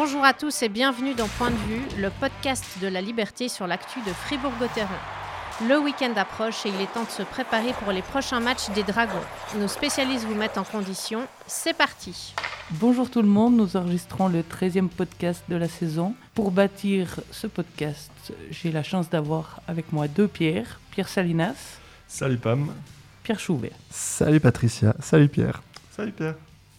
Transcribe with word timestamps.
Bonjour 0.00 0.24
à 0.24 0.32
tous 0.32 0.62
et 0.62 0.68
bienvenue 0.68 1.14
dans 1.14 1.26
Point 1.26 1.50
de 1.50 1.56
vue, 1.56 1.82
le 2.00 2.10
podcast 2.10 2.64
de 2.80 2.86
la 2.86 3.00
liberté 3.00 3.48
sur 3.48 3.66
l'actu 3.66 3.98
de 4.06 4.12
Fribourg-Gotteron. 4.12 4.86
Le 5.68 5.76
week-end 5.80 6.12
approche 6.14 6.64
et 6.66 6.68
il 6.68 6.80
est 6.80 6.94
temps 6.94 7.02
de 7.02 7.10
se 7.10 7.24
préparer 7.24 7.72
pour 7.82 7.90
les 7.90 8.02
prochains 8.02 8.38
matchs 8.38 8.70
des 8.76 8.84
Dragons. 8.84 9.26
Nos 9.56 9.66
spécialistes 9.66 10.24
vous 10.24 10.36
mettent 10.36 10.56
en 10.56 10.62
condition. 10.62 11.26
C'est 11.48 11.76
parti. 11.76 12.32
Bonjour 12.70 13.10
tout 13.10 13.22
le 13.22 13.28
monde, 13.28 13.56
nous 13.56 13.76
enregistrons 13.76 14.28
le 14.28 14.42
13e 14.42 14.86
podcast 14.86 15.42
de 15.48 15.56
la 15.56 15.66
saison. 15.66 16.14
Pour 16.32 16.52
bâtir 16.52 17.18
ce 17.32 17.48
podcast, 17.48 18.12
j'ai 18.52 18.70
la 18.70 18.84
chance 18.84 19.10
d'avoir 19.10 19.60
avec 19.66 19.92
moi 19.92 20.06
deux 20.06 20.28
Pierre, 20.28 20.78
Pierre 20.92 21.08
Salinas. 21.08 21.80
Salut 22.06 22.38
Pam. 22.38 22.72
Pierre 23.24 23.40
Chouvet. 23.40 23.72
Salut 23.90 24.38
Patricia. 24.38 24.94
Salut 25.00 25.28
Pierre. 25.28 25.60
Salut 25.90 26.12
Pierre. 26.12 26.36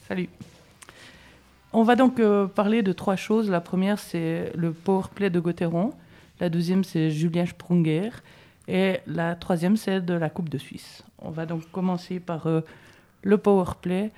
Salut. 0.08 0.30
On 1.72 1.84
va 1.84 1.96
donc 1.96 2.20
euh, 2.20 2.48
parler 2.48 2.82
de 2.82 2.92
trois 2.94 3.16
choses. 3.16 3.50
La 3.50 3.62
première, 3.62 4.00
c'est 4.00 4.52
le 4.56 4.72
powerplay 4.72 5.30
de 5.30 5.40
Gauthieron. 5.40 5.92
La 6.40 6.50
deuxième, 6.50 6.84
c'est 6.84 7.12
Julien 7.12 7.46
Sprunger. 7.46 8.10
Et 8.68 9.00
la 9.08 9.36
troisième, 9.36 9.78
c'est 9.78 10.02
de 10.02 10.14
la 10.14 10.30
Coupe 10.30 10.50
de 10.50 10.58
Suisse. 10.58 11.04
On 11.20 11.32
va 11.32 11.46
donc 11.46 11.70
commencer 11.72 12.20
par 12.20 12.48
euh, 12.48 12.62
le 13.24 13.38
powerplay. 13.38 14.12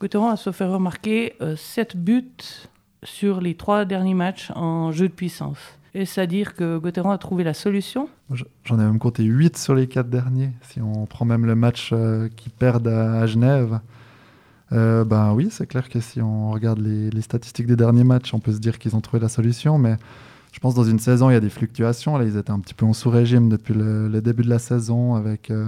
Gauthieron 0.00 0.28
a 0.28 0.36
se 0.36 0.52
fait 0.52 0.64
remarquer 0.64 1.34
euh, 1.40 1.56
7 1.56 1.96
buts 1.96 2.24
sur 3.02 3.40
les 3.40 3.54
trois 3.54 3.84
derniers 3.84 4.14
matchs 4.14 4.50
en 4.54 4.90
jeu 4.92 5.08
de 5.08 5.12
puissance. 5.12 5.58
Est-ce 5.94 6.20
à 6.20 6.26
dire 6.26 6.54
que 6.54 6.76
Gauthieron 6.76 7.10
a 7.10 7.18
trouvé 7.18 7.42
la 7.42 7.54
solution? 7.54 8.08
J'en 8.64 8.78
ai 8.78 8.84
même 8.84 8.98
compté 8.98 9.22
8 9.22 9.56
sur 9.56 9.74
les 9.74 9.86
quatre 9.86 10.10
derniers. 10.10 10.50
Si 10.62 10.80
on 10.80 11.06
prend 11.06 11.24
même 11.24 11.46
le 11.46 11.54
match 11.54 11.90
euh, 11.92 12.28
qu'ils 12.36 12.52
perdent 12.52 12.88
à 12.88 13.26
Genève, 13.26 13.80
ben 14.70 15.32
oui, 15.34 15.48
c'est 15.50 15.66
clair 15.66 15.88
que 15.88 16.00
si 16.00 16.20
on 16.20 16.50
regarde 16.50 16.78
les, 16.78 17.22
statistiques 17.22 17.66
des 17.66 17.76
derniers 17.76 18.04
matchs, 18.04 18.34
on 18.34 18.40
peut 18.40 18.52
se 18.52 18.58
dire 18.58 18.78
qu'ils 18.78 18.96
ont 18.96 19.00
trouvé 19.00 19.20
la 19.20 19.28
solution. 19.28 19.78
Mais 19.78 19.96
je 20.52 20.58
pense 20.58 20.74
que 20.74 20.80
dans 20.80 20.86
une 20.86 20.98
saison, 20.98 21.30
il 21.30 21.34
y 21.34 21.36
a 21.36 21.40
des 21.40 21.50
fluctuations. 21.50 22.16
Là, 22.16 22.24
ils 22.24 22.36
étaient 22.36 22.50
un 22.50 22.60
petit 22.60 22.74
peu 22.74 22.86
en 22.86 22.92
sous-régime 22.92 23.48
depuis 23.48 23.74
le, 23.74 24.20
début 24.20 24.42
de 24.42 24.48
la 24.48 24.58
saison. 24.58 25.14
Avec, 25.14 25.50
euh, 25.50 25.66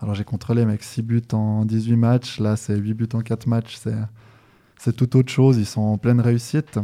alors 0.00 0.14
j'ai 0.14 0.24
contrôlé, 0.24 0.62
avec 0.62 0.82
6 0.82 1.02
buts 1.02 1.22
en 1.32 1.64
18 1.64 1.96
matchs. 1.96 2.40
Là, 2.40 2.56
c'est 2.56 2.76
8 2.76 2.94
buts 2.94 3.08
en 3.12 3.20
4 3.20 3.46
matchs. 3.46 3.78
C'est 4.78 4.96
tout 4.96 5.16
autre 5.16 5.30
chose. 5.30 5.58
Ils 5.58 5.66
sont 5.66 5.82
en 5.82 5.98
pleine 5.98 6.20
réussite. 6.20 6.78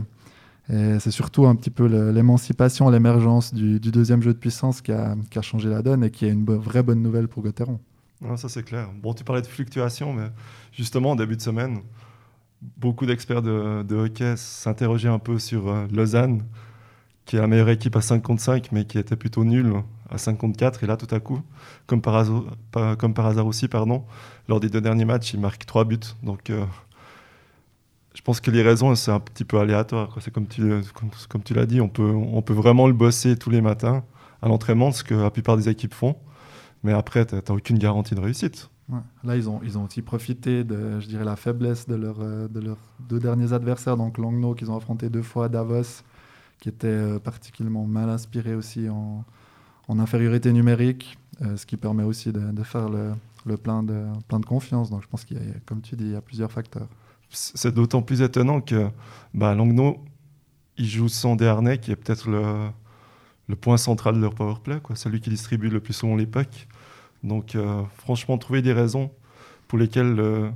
C'est 0.69 1.11
surtout 1.11 1.47
un 1.47 1.55
petit 1.55 1.71
peu 1.71 1.87
l'émancipation, 2.11 2.91
l'émergence 2.91 3.55
du, 3.55 3.81
du, 3.81 3.91
deuxième 3.91 4.23
jeu 4.23 4.35
de 4.35 4.39
puissance 4.39 4.83
qui 4.83 4.93
a, 4.93 5.17
qui 5.31 5.39
a, 5.39 5.43
changé 5.43 5.71
la 5.71 5.81
donne 5.81 6.05
et 6.05 6.11
qui 6.11 6.27
est 6.27 6.31
une 6.31 6.45
vraie 6.45 6.83
bonne 6.83 7.01
nouvelle 7.01 7.27
pour 7.27 7.43
Gauthieron. 7.43 7.81
Non, 8.21 8.37
ça 8.37 8.49
c'est 8.49 8.65
clair. 8.65 8.89
Bon, 8.95 9.15
tu 9.15 9.25
parlais 9.25 9.43
de 9.43 9.47
fluctuation, 9.47 10.13
mais 10.13 10.29
justement, 10.73 11.13
en 11.13 11.17
début 11.17 11.37
de 11.37 11.43
semaine, 11.43 11.83
beaucoup 12.61 13.07
d'experts 13.07 13.43
de, 13.43 13.95
hockey 13.95 14.37
s'interrogeaient 14.37 15.09
un 15.09 15.19
peu 15.19 15.39
sur 15.39 15.69
euh, 15.69 15.87
Lausanne, 15.93 16.45
qui 17.25 17.37
est 17.37 17.41
la 17.41 17.47
meilleure 17.47 17.69
équipe 17.69 17.95
à 17.95 18.01
5 18.01 18.23
contre 18.23 18.43
5, 18.43 18.73
mais 18.73 18.85
qui 18.85 18.99
était 18.99 19.17
plutôt 19.17 19.45
nulle 19.45 19.83
à 20.11 20.19
5 20.19 20.37
contre 20.39 20.57
4. 20.57 20.83
Et 20.83 20.87
là, 20.87 20.97
tout 20.97 21.13
à 21.15 21.21
coup, 21.21 21.43
comme 21.87 22.01
par 22.01 22.17
hasard, 22.17 22.45
par 22.73 23.27
hasard 23.27 23.47
aussi, 23.47 23.69
lors 24.49 24.61
des 24.61 24.69
deux 24.69 24.81
derniers 24.81 25.05
matchs, 25.05 25.35
ils 25.35 25.41
marquent 25.41 25.67
3 25.67 25.85
buts. 25.85 25.99
Donc, 26.23 26.51
euh, 26.51 26.65
je 28.15 28.23
pense 28.23 28.41
que 28.41 28.51
les 28.51 28.63
raisons, 28.63 28.95
c'est 28.97 29.13
un 29.13 29.21
petit 29.21 29.45
peu 29.45 29.61
aléatoire. 29.61 30.17
C'est 30.21 30.33
comme 30.33 30.49
tu, 30.49 30.63
tu 31.45 31.55
l'as 31.55 31.67
dit, 31.67 31.81
on 31.81 31.89
peut, 31.89 32.11
on 32.11 32.43
peut 32.43 32.55
vraiment 32.55 32.89
le 32.89 32.95
bosser 32.95 33.37
tous 33.37 33.51
les 33.51 33.61
matins 33.61 34.03
à 34.43 34.49
l'entraînement, 34.49 34.91
ce 34.91 35.05
que 35.05 35.15
la 35.15 35.31
plupart 35.31 35.57
des 35.57 35.69
équipes 35.69 35.95
font. 35.95 36.17
Mais 36.83 36.93
après, 36.93 37.27
tu 37.27 37.35
n'as 37.35 37.55
aucune 37.55 37.79
garantie 37.79 38.15
de 38.15 38.21
réussite. 38.21 38.71
Ouais. 38.89 39.01
Là, 39.25 39.37
ils 39.37 39.49
ont, 39.51 39.61
ils 39.63 39.77
ont 39.77 39.85
aussi 39.85 40.01
profité 40.01 40.65
de, 40.65 41.01
je 41.01 41.07
dirais, 41.09 41.25
la 41.25 41.37
faiblesse 41.37 41.87
de, 41.87 41.95
leur, 41.95 42.19
de 42.19 42.61
leurs 42.61 42.79
deux 43.01 43.19
derniers 43.19 43.53
adversaires, 43.53 43.97
donc 43.97 44.17
Langnau, 44.17 44.55
qu'ils 44.55 44.71
ont 44.71 44.77
affronté 44.77 45.11
deux 45.11 45.23
fois, 45.23 45.49
Davos, 45.49 46.03
qui 46.61 46.69
était 46.69 46.87
euh, 46.89 47.19
particulièrement 47.19 47.85
mal 47.87 48.09
inspiré 48.09 48.55
aussi 48.55 48.89
en, 48.89 49.25
en 49.89 49.99
infériorité 49.99 50.53
numérique, 50.53 51.19
euh, 51.43 51.57
ce 51.57 51.67
qui 51.67 51.77
permet 51.77 52.03
aussi 52.03 52.33
de, 52.33 52.41
de 52.41 52.63
faire 52.63 52.89
le, 52.89 53.13
le, 53.45 53.57
plein, 53.57 53.83
de, 53.83 54.07
plein 54.27 54.41
de 54.41 54.47
confiance. 54.47 54.91
Donc 54.91 55.03
je 55.03 55.09
pense 55.09 55.25
qu'il 55.25 55.37
y 55.37 55.41
a, 55.41 55.45
comme 55.67 55.83
tu 55.83 55.95
dis, 55.97 56.05
il 56.05 56.13
y 56.13 56.17
a 56.17 56.21
plusieurs 56.23 56.51
facteurs. 56.51 56.89
C'est 57.31 57.75
d'autant 57.75 58.01
plus 58.01 58.23
étonnant 58.23 58.63
que 58.63 58.89
bah, 59.35 59.55
Langnau, 59.55 59.99
ils 60.79 60.89
jouent 60.89 61.09
sans 61.09 61.37
Desharnais, 61.37 61.79
qui 61.79 61.91
est 61.91 61.97
peut-être 61.97 62.31
le, 62.31 62.71
le 63.49 63.57
point 63.57 63.77
central 63.77 64.15
de 64.15 64.21
leur 64.21 64.35
powerplay, 64.35 64.81
quoi, 64.81 64.95
celui 64.97 65.21
qui 65.21 65.31
distribue 65.31 65.69
le 65.69 65.81
plus 65.81 65.95
souvent 65.95 66.17
les 66.17 66.27
pucks. 66.27 66.69
Donc, 67.25 67.55
euh, 67.55 67.83
franchement, 67.97 68.39
trouver 68.39 68.63
des 68.63 68.73
raisons 68.73 69.11
pour 69.67 69.79
lesquelles 69.79 70.15
le, 70.15 70.51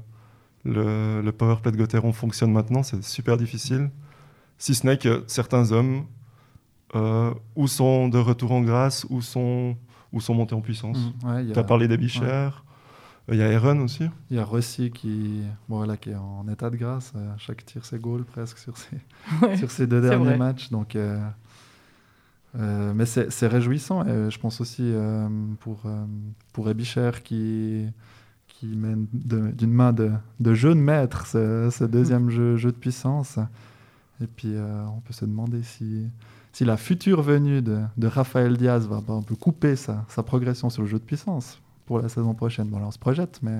le, 0.65 1.21
le 1.23 1.33
powerplay 1.33 1.73
de 1.73 1.77
Gauthieron 1.77 2.13
fonctionne 2.13 2.53
maintenant, 2.53 2.83
c'est 2.83 3.03
super 3.03 3.37
difficile. 3.37 3.91
Si 4.59 4.75
ce 4.75 4.87
n'est 4.87 4.99
que 4.99 5.25
certains 5.27 5.73
hommes 5.73 6.05
euh, 6.95 7.33
ou 7.57 7.67
sont 7.67 8.09
de 8.09 8.19
retour 8.19 8.53
en 8.53 8.61
grâce 8.61 9.07
ou 9.09 9.23
sont, 9.23 9.77
ou 10.13 10.21
sont 10.21 10.35
montés 10.35 10.55
en 10.55 10.61
puissance. 10.61 10.99
Mmh, 11.23 11.29
ouais, 11.29 11.53
tu 11.53 11.59
as 11.59 11.65
parlé 11.65 11.89
des 11.89 11.97
Bichères. 11.97 12.65
Il 13.29 13.33
ouais. 13.33 13.39
y 13.39 13.43
a 13.43 13.57
Aaron 13.57 13.81
aussi. 13.81 14.05
Il 14.31 14.37
y 14.37 14.41
a 14.41 14.45
Rossi 14.45 14.91
qui, 14.91 15.43
bon, 15.69 15.77
voilà, 15.79 15.97
qui 15.97 16.11
est 16.11 16.15
en 16.17 16.47
état 16.49 16.69
de 16.71 16.77
grâce. 16.77 17.13
À 17.15 17.39
chaque 17.39 17.65
tir, 17.65 17.85
c'est 17.85 18.01
goal 18.01 18.25
presque 18.25 18.59
sur 18.59 18.77
ses, 18.77 18.99
ouais, 19.43 19.57
sur 19.57 19.71
ces 19.71 19.87
deux 19.87 20.01
derniers 20.03 20.25
vrai. 20.25 20.37
matchs. 20.37 20.71
Donc, 20.71 20.97
euh, 22.59 22.93
euh, 22.93 22.93
mais 22.95 23.07
c'est 23.07 23.47
réjouissant. 23.47 24.05
Et 24.05 24.31
je 24.31 24.39
pense 24.39 24.61
aussi 24.61 24.83
euh, 24.83 25.29
pour, 25.61 25.81
euh, 25.87 26.05
pour 26.53 26.69
Ebicher 26.69 27.11
qui, 27.23 27.87
qui 28.49 28.67
mène 28.67 29.07
d'une 29.13 29.73
main 29.73 29.93
de, 29.93 30.11
de 30.41 30.55
jeu 30.55 30.71
de 30.71 30.81
maître 30.81 31.27
ce, 31.27 31.71
ce 31.71 31.85
deuxième 31.85 32.27
mmh. 32.27 32.31
jeu, 32.31 32.57
jeu, 32.57 32.73
de 32.73 32.77
puissance. 32.77 33.39
Et 34.23 34.27
puis 34.27 34.55
on 34.57 35.01
peut 35.01 35.13
se 35.13 35.25
demander 35.25 35.63
si, 35.63 36.07
si 36.53 36.65
la 36.65 36.77
future 36.77 37.23
venue 37.23 37.63
de, 37.63 37.81
de 37.97 38.07
Raphaël 38.07 38.57
Diaz 38.57 38.87
va 38.87 38.97
un 39.13 39.23
peu 39.23 39.35
couper 39.35 39.75
sa, 39.75 40.05
sa, 40.09 40.23
progression 40.23 40.71
sur 40.71 40.83
le 40.83 40.89
jeu 40.89 40.99
de 40.99 41.05
puissance 41.05 41.61
pour 41.87 41.99
la 41.99 42.09
saison 42.09 42.35
prochaine. 42.35 42.69
Bon, 42.69 42.79
là, 42.79 42.87
on 42.87 42.91
se 42.93 42.99
projette, 42.99 43.41
mais. 43.43 43.59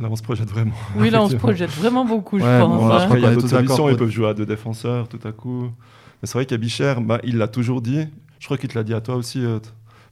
Là, 0.00 0.08
on 0.10 0.16
se 0.16 0.22
projette 0.22 0.50
vraiment. 0.50 0.74
Oui, 0.96 1.10
là, 1.10 1.22
on 1.22 1.28
se 1.28 1.36
projette 1.36 1.70
vraiment 1.70 2.04
beaucoup, 2.04 2.36
ouais, 2.36 2.42
je 2.42 2.60
pense. 2.60 2.80
Bon, 2.80 2.88
après, 2.90 3.18
il 3.20 3.22
y 3.22 3.26
a 3.26 3.34
d'autres 3.34 3.48
solutions. 3.48 3.88
Ils 3.88 3.96
peuvent 3.96 4.10
jouer 4.10 4.28
à 4.28 4.34
deux 4.34 4.46
défenseurs 4.46 5.08
tout 5.08 5.20
à 5.26 5.32
coup. 5.32 5.62
Mais 6.20 6.26
c'est 6.26 6.34
vrai 6.34 6.44
qu'Abicher, 6.44 6.94
bah, 7.00 7.20
il 7.24 7.38
l'a 7.38 7.48
toujours 7.48 7.80
dit. 7.80 8.06
Je 8.42 8.48
crois 8.48 8.58
qu'il 8.58 8.68
te 8.68 8.74
l'a 8.76 8.82
dit 8.82 8.92
à 8.92 9.00
toi 9.00 9.14
aussi, 9.14 9.44
euh, 9.44 9.60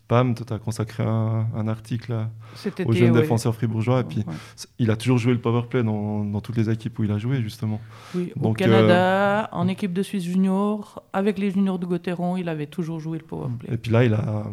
Pam. 0.07 0.37
Tu 0.37 0.45
as 0.53 0.59
consacré 0.61 1.03
un, 1.03 1.49
un 1.53 1.67
article 1.67 2.29
aux 2.87 2.93
jeunes 2.93 3.11
ouais. 3.11 3.23
défenseurs 3.23 3.53
fribourgeois. 3.57 4.03
Et 4.03 4.05
puis, 4.05 4.19
ouais. 4.19 4.35
il 4.79 4.89
a 4.93 4.97
toujours 4.97 5.19
joué 5.19 5.33
le 5.33 5.41
powerplay 5.41 5.83
dans, 5.83 6.25
dans, 6.25 6.41
toutes 6.41 6.57
les 6.57 6.71
équipes 6.71 6.97
où 7.01 7.03
il 7.03 7.11
a 7.11 7.19
joué, 7.19 7.43
justement. 7.43 7.81
Oui, 8.15 8.33
Donc, 8.37 8.53
au 8.53 8.55
Canada, 8.55 9.47
euh... 9.47 9.47
en 9.51 9.67
équipe 9.67 9.93
de 9.93 10.05
Suisse 10.05 10.23
junior, 10.23 11.03
avec 11.13 11.41
les 11.41 11.51
juniors 11.51 11.81
de 11.81 11.87
Gauthieron, 11.87 12.37
il 12.37 12.49
avait 12.49 12.69
toujours 12.69 13.01
joué 13.01 13.19
le 13.19 13.25
powerplay. 13.25 13.75
Et 13.75 13.77
puis 13.77 13.91
là, 13.91 14.05
il 14.05 14.15
a, 14.15 14.45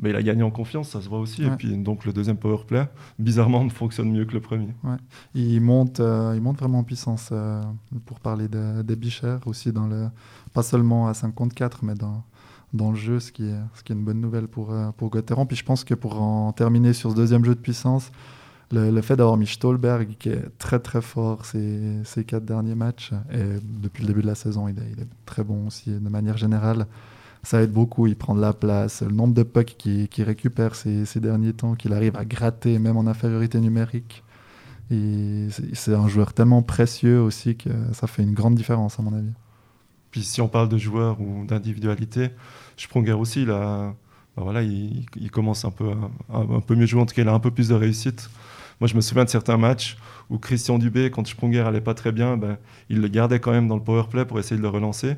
mais 0.00 0.08
il 0.08 0.16
a 0.16 0.22
gagné 0.22 0.42
en 0.42 0.50
confiance, 0.50 0.88
ça 0.88 1.02
se 1.02 1.08
voit 1.10 1.18
aussi. 1.18 1.44
Ouais. 1.44 1.52
Et 1.52 1.56
puis, 1.56 1.76
donc, 1.76 2.06
le 2.06 2.14
deuxième 2.14 2.38
powerplay, 2.38 2.88
bizarrement, 3.18 3.68
fonctionne 3.68 4.10
mieux 4.10 4.24
que 4.24 4.32
le 4.32 4.40
premier. 4.40 4.74
Ouais. 4.84 4.96
Il, 5.34 5.60
monte, 5.60 6.00
euh, 6.00 6.32
il 6.34 6.40
monte 6.40 6.60
vraiment 6.60 6.78
en 6.78 6.84
puissance 6.84 7.28
euh, 7.32 7.60
pour 8.06 8.20
parler 8.20 8.48
de, 8.48 8.80
des 8.80 8.96
Bichères, 8.96 9.40
aussi, 9.44 9.70
dans 9.70 9.86
le, 9.86 10.08
pas 10.54 10.62
seulement 10.62 11.08
à 11.08 11.14
54, 11.14 11.84
mais 11.84 11.94
dans 11.94 12.24
dans 12.72 12.90
le 12.90 12.96
jeu, 12.96 13.20
ce 13.20 13.32
qui 13.32 13.44
est, 13.44 13.90
une 13.90 14.04
bonne 14.04 14.20
nouvelle 14.20 14.48
pour, 14.48 14.72
euh, 14.72 14.90
pour 14.96 15.10
Gauthieron. 15.10 15.46
Puis 15.46 15.56
je 15.56 15.64
pense 15.64 15.84
que 15.84 15.94
pour 15.94 16.20
en 16.20 16.52
terminer 16.52 16.92
sur 16.92 17.10
ce 17.10 17.16
deuxième 17.16 17.44
jeu 17.44 17.54
de 17.54 17.60
puissance, 17.60 18.10
le, 18.70 19.00
fait 19.00 19.16
d'avoir 19.16 19.38
mis 19.38 19.46
Stolberg, 19.46 20.16
qui 20.18 20.28
est 20.28 20.58
très 20.58 20.78
très 20.78 21.00
fort 21.00 21.46
ces, 21.46 21.80
ces 22.04 22.24
quatre 22.24 22.44
derniers 22.44 22.74
matchs, 22.74 23.12
et 23.32 23.60
depuis 23.62 24.02
le 24.02 24.08
début 24.08 24.20
de 24.20 24.26
la 24.26 24.34
saison, 24.34 24.68
il 24.68 24.78
est, 24.78 25.06
très 25.24 25.42
bon 25.42 25.68
aussi 25.68 25.90
de 25.90 26.08
manière 26.08 26.36
générale. 26.36 26.86
Ça 27.42 27.62
aide 27.62 27.72
beaucoup, 27.72 28.06
il 28.06 28.16
prend 28.16 28.34
de 28.34 28.40
la 28.40 28.52
place. 28.52 29.00
Le 29.02 29.12
nombre 29.12 29.32
de 29.32 29.42
pucks 29.42 29.76
qu'il 29.78 30.08
qui 30.08 30.22
récupère 30.22 30.74
ces, 30.74 31.06
ces, 31.06 31.20
derniers 31.20 31.54
temps, 31.54 31.74
qu'il 31.76 31.94
arrive 31.94 32.16
à 32.16 32.24
gratter, 32.26 32.78
même 32.78 32.96
en 32.96 33.06
infériorité 33.06 33.60
numérique. 33.60 34.22
C'est 34.90 35.94
un 35.94 36.08
joueur 36.08 36.32
tellement 36.32 36.62
précieux 36.62 37.20
aussi 37.20 37.56
que 37.56 37.70
ça 37.92 38.06
fait 38.06 38.22
une 38.22 38.34
grande 38.34 38.54
différence, 38.54 38.98
à 38.98 39.02
mon 39.02 39.14
avis. 39.14 39.32
Puis 40.10 40.22
si 40.22 40.40
on 40.40 40.48
parle 40.48 40.68
de 40.68 40.78
joueurs 40.78 41.20
ou 41.20 41.44
d'individualité, 41.44 42.30
Sprunger 42.76 43.12
aussi, 43.12 43.44
là, 43.44 43.94
ben 44.36 44.42
voilà, 44.42 44.62
il, 44.62 45.04
il, 45.16 45.30
commence 45.30 45.64
un 45.64 45.70
peu, 45.70 45.90
un, 46.32 46.40
un, 46.56 46.60
peu 46.60 46.74
mieux 46.74 46.86
jouer, 46.86 47.00
en 47.00 47.06
tout 47.06 47.14
cas 47.14 47.22
il 47.22 47.28
a 47.28 47.32
un 47.32 47.40
peu 47.40 47.50
plus 47.50 47.68
de 47.68 47.74
réussite. 47.74 48.30
Moi 48.80 48.86
je 48.86 48.94
me 48.94 49.00
souviens 49.00 49.24
de 49.24 49.30
certains 49.30 49.56
matchs 49.56 49.96
où 50.30 50.38
Christian 50.38 50.78
Dubé, 50.78 51.10
quand 51.10 51.26
Sprunger 51.26 51.60
allait 51.60 51.80
pas 51.80 51.94
très 51.94 52.12
bien, 52.12 52.36
ben, 52.36 52.56
il 52.88 53.00
le 53.00 53.08
gardait 53.08 53.40
quand 53.40 53.50
même 53.50 53.68
dans 53.68 53.76
le 53.76 53.82
powerplay 53.82 54.24
pour 54.24 54.38
essayer 54.38 54.56
de 54.56 54.62
le 54.62 54.68
relancer. 54.68 55.16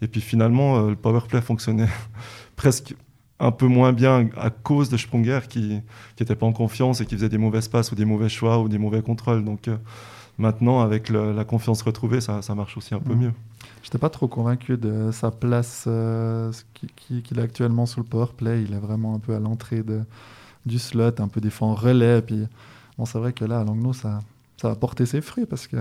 Et 0.00 0.08
puis 0.08 0.20
finalement, 0.20 0.78
euh, 0.78 0.90
le 0.90 0.96
powerplay 0.96 1.40
fonctionnait 1.40 1.88
presque 2.56 2.94
un 3.38 3.50
peu 3.50 3.66
moins 3.66 3.92
bien 3.92 4.28
à 4.36 4.50
cause 4.50 4.88
de 4.88 4.96
Sprunger 4.96 5.40
qui 5.48 5.80
n'était 6.18 6.36
pas 6.36 6.46
en 6.46 6.52
confiance 6.52 7.00
et 7.00 7.06
qui 7.06 7.16
faisait 7.16 7.28
des 7.28 7.38
mauvaises 7.38 7.68
passes 7.68 7.90
ou 7.90 7.94
des 7.94 8.04
mauvais 8.04 8.28
choix 8.28 8.60
ou 8.60 8.68
des 8.68 8.78
mauvais 8.78 9.02
contrôles. 9.02 9.44
Donc 9.44 9.68
euh, 9.68 9.76
maintenant, 10.38 10.80
avec 10.80 11.08
le, 11.08 11.32
la 11.32 11.44
confiance 11.44 11.82
retrouvée, 11.82 12.20
ça, 12.20 12.40
ça, 12.40 12.54
marche 12.54 12.76
aussi 12.76 12.94
un 12.94 13.00
peu 13.00 13.14
mmh. 13.14 13.20
mieux. 13.20 13.32
Je 13.82 13.88
n'étais 13.88 13.98
pas 13.98 14.10
trop 14.10 14.28
convaincu 14.28 14.76
de 14.76 15.10
sa 15.12 15.30
place 15.30 15.84
euh, 15.88 16.52
qu'il 16.72 17.22
qu 17.22 17.34
est 17.34 17.42
actuellement 17.42 17.84
sous 17.86 18.00
le 18.00 18.06
powerplay. 18.06 18.62
Il 18.62 18.74
est 18.74 18.78
vraiment 18.78 19.14
un 19.14 19.18
peu 19.18 19.34
à 19.34 19.40
l'entrée 19.40 19.82
du 20.64 20.78
slot, 20.78 21.20
un 21.20 21.28
peu 21.28 21.40
des 21.40 21.50
fois 21.50 21.68
relais. 21.74 22.22
Puis, 22.22 22.46
bon, 22.96 23.04
c'est 23.04 23.18
vrai 23.18 23.32
que 23.32 23.44
là, 23.44 23.60
à 23.60 23.64
ça, 23.92 24.20
ça 24.60 24.70
a 24.70 24.74
porté 24.76 25.06
ses 25.06 25.20
fruits 25.20 25.46
parce 25.46 25.66
qu'il 25.66 25.78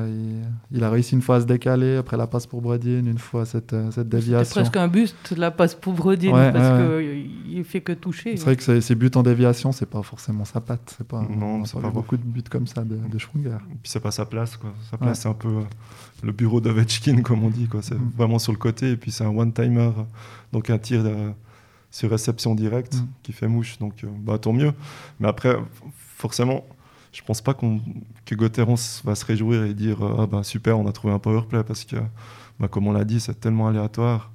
il 0.71 0.83
a 0.83 0.89
réussi 0.89 1.13
une 1.13 1.21
fois 1.21 1.35
à 1.35 1.41
se 1.41 1.45
décaler, 1.45 1.97
après 1.97 2.17
la 2.17 2.25
passe 2.25 2.47
pour 2.47 2.61
Brodin, 2.61 3.05
une 3.05 3.17
fois 3.17 3.45
cette, 3.45 3.73
euh, 3.73 3.91
cette 3.91 4.09
déviation. 4.09 4.43
C'est 4.43 4.61
presque 4.61 4.77
un 4.77 4.87
buste, 4.87 5.33
la 5.37 5.51
passe 5.51 5.75
pour 5.75 5.93
Brodin, 5.93 6.31
parce 6.51 6.81
qu'il 6.81 7.59
ne 7.59 7.63
fait 7.63 7.81
que 7.81 7.91
toucher. 7.91 8.37
C'est 8.37 8.45
vrai 8.45 8.55
que 8.55 8.81
ces 8.81 8.95
buts 8.95 9.11
en 9.15 9.23
déviation, 9.23 9.71
c'est 9.71 9.85
pas 9.85 10.01
forcément 10.01 10.45
sa 10.45 10.61
patte. 10.61 10.95
C'est 10.97 11.07
pas, 11.07 11.21
non, 11.21 11.63
c'est 11.65 11.79
pas 11.79 11.89
beaucoup 11.89 12.17
de 12.17 12.23
buts 12.23 12.43
comme 12.49 12.65
ça 12.65 12.83
de, 12.83 12.95
de 12.95 13.17
Schwunger. 13.17 13.49
Et 13.49 13.77
puis 13.81 13.91
c'est 13.91 13.99
pas 13.99 14.11
sa 14.11 14.25
place. 14.25 14.57
Quoi. 14.57 14.73
Sa 14.89 14.97
place, 14.97 15.21
c'est 15.21 15.29
un 15.29 15.33
peu 15.33 15.59
le 16.23 16.31
bureau 16.31 16.59
d'Ovechkin, 16.61 17.21
comme 17.21 17.43
on 17.43 17.49
dit. 17.49 17.67
Quoi. 17.67 17.81
C'est 17.81 17.95
mm. 17.95 18.11
vraiment 18.17 18.39
sur 18.39 18.51
le 18.51 18.57
côté, 18.57 18.91
et 18.91 18.97
puis 18.97 19.11
c'est 19.11 19.23
un 19.23 19.35
one-timer, 19.35 19.91
donc 20.51 20.69
un 20.69 20.77
tir 20.77 21.03
de, 21.03 21.13
sur 21.91 22.09
réception 22.09 22.55
directe 22.55 22.95
mm. 22.95 23.07
qui 23.21 23.33
fait 23.33 23.47
mouche. 23.47 23.77
Donc 23.77 24.03
euh, 24.03 24.07
bah, 24.19 24.39
tant 24.39 24.53
mieux. 24.53 24.73
Mais 25.19 25.27
après, 25.27 25.55
forcément 26.17 26.65
je 27.11 27.21
pense 27.23 27.41
pas 27.41 27.53
qu'on 27.53 27.81
que 28.25 28.35
Gauthieron 28.35 28.75
va 29.03 29.15
se 29.15 29.25
réjouir 29.25 29.63
et 29.63 29.73
dire 29.73 29.97
ah 30.01 30.27
bah 30.27 30.43
super 30.43 30.79
on 30.79 30.87
a 30.87 30.91
trouvé 30.91 31.13
un 31.13 31.19
power 31.19 31.43
play 31.47 31.63
parce 31.63 31.83
que 31.83 31.97
bah, 32.59 32.67
comme 32.67 32.87
on 32.87 32.93
l'a 32.93 33.03
dit 33.03 33.19
c'est 33.19 33.39
tellement 33.39 33.67
aléatoire. 33.67 34.31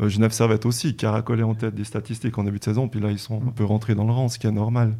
Euh, 0.00 0.08
Genève 0.08 0.32
Servette 0.32 0.66
aussi 0.66 0.96
caracolé 0.96 1.42
en 1.42 1.54
tête 1.54 1.74
des 1.74 1.84
statistiques 1.84 2.38
en 2.38 2.44
début 2.44 2.58
de 2.58 2.64
saison 2.64 2.88
puis 2.88 3.00
là 3.00 3.10
ils 3.10 3.18
sont 3.18 3.42
un 3.46 3.50
peu 3.50 3.64
rentrés 3.64 3.94
dans 3.94 4.04
le 4.04 4.12
rang 4.12 4.28
ce 4.28 4.38
qui 4.38 4.46
est 4.46 4.52
normal. 4.52 4.96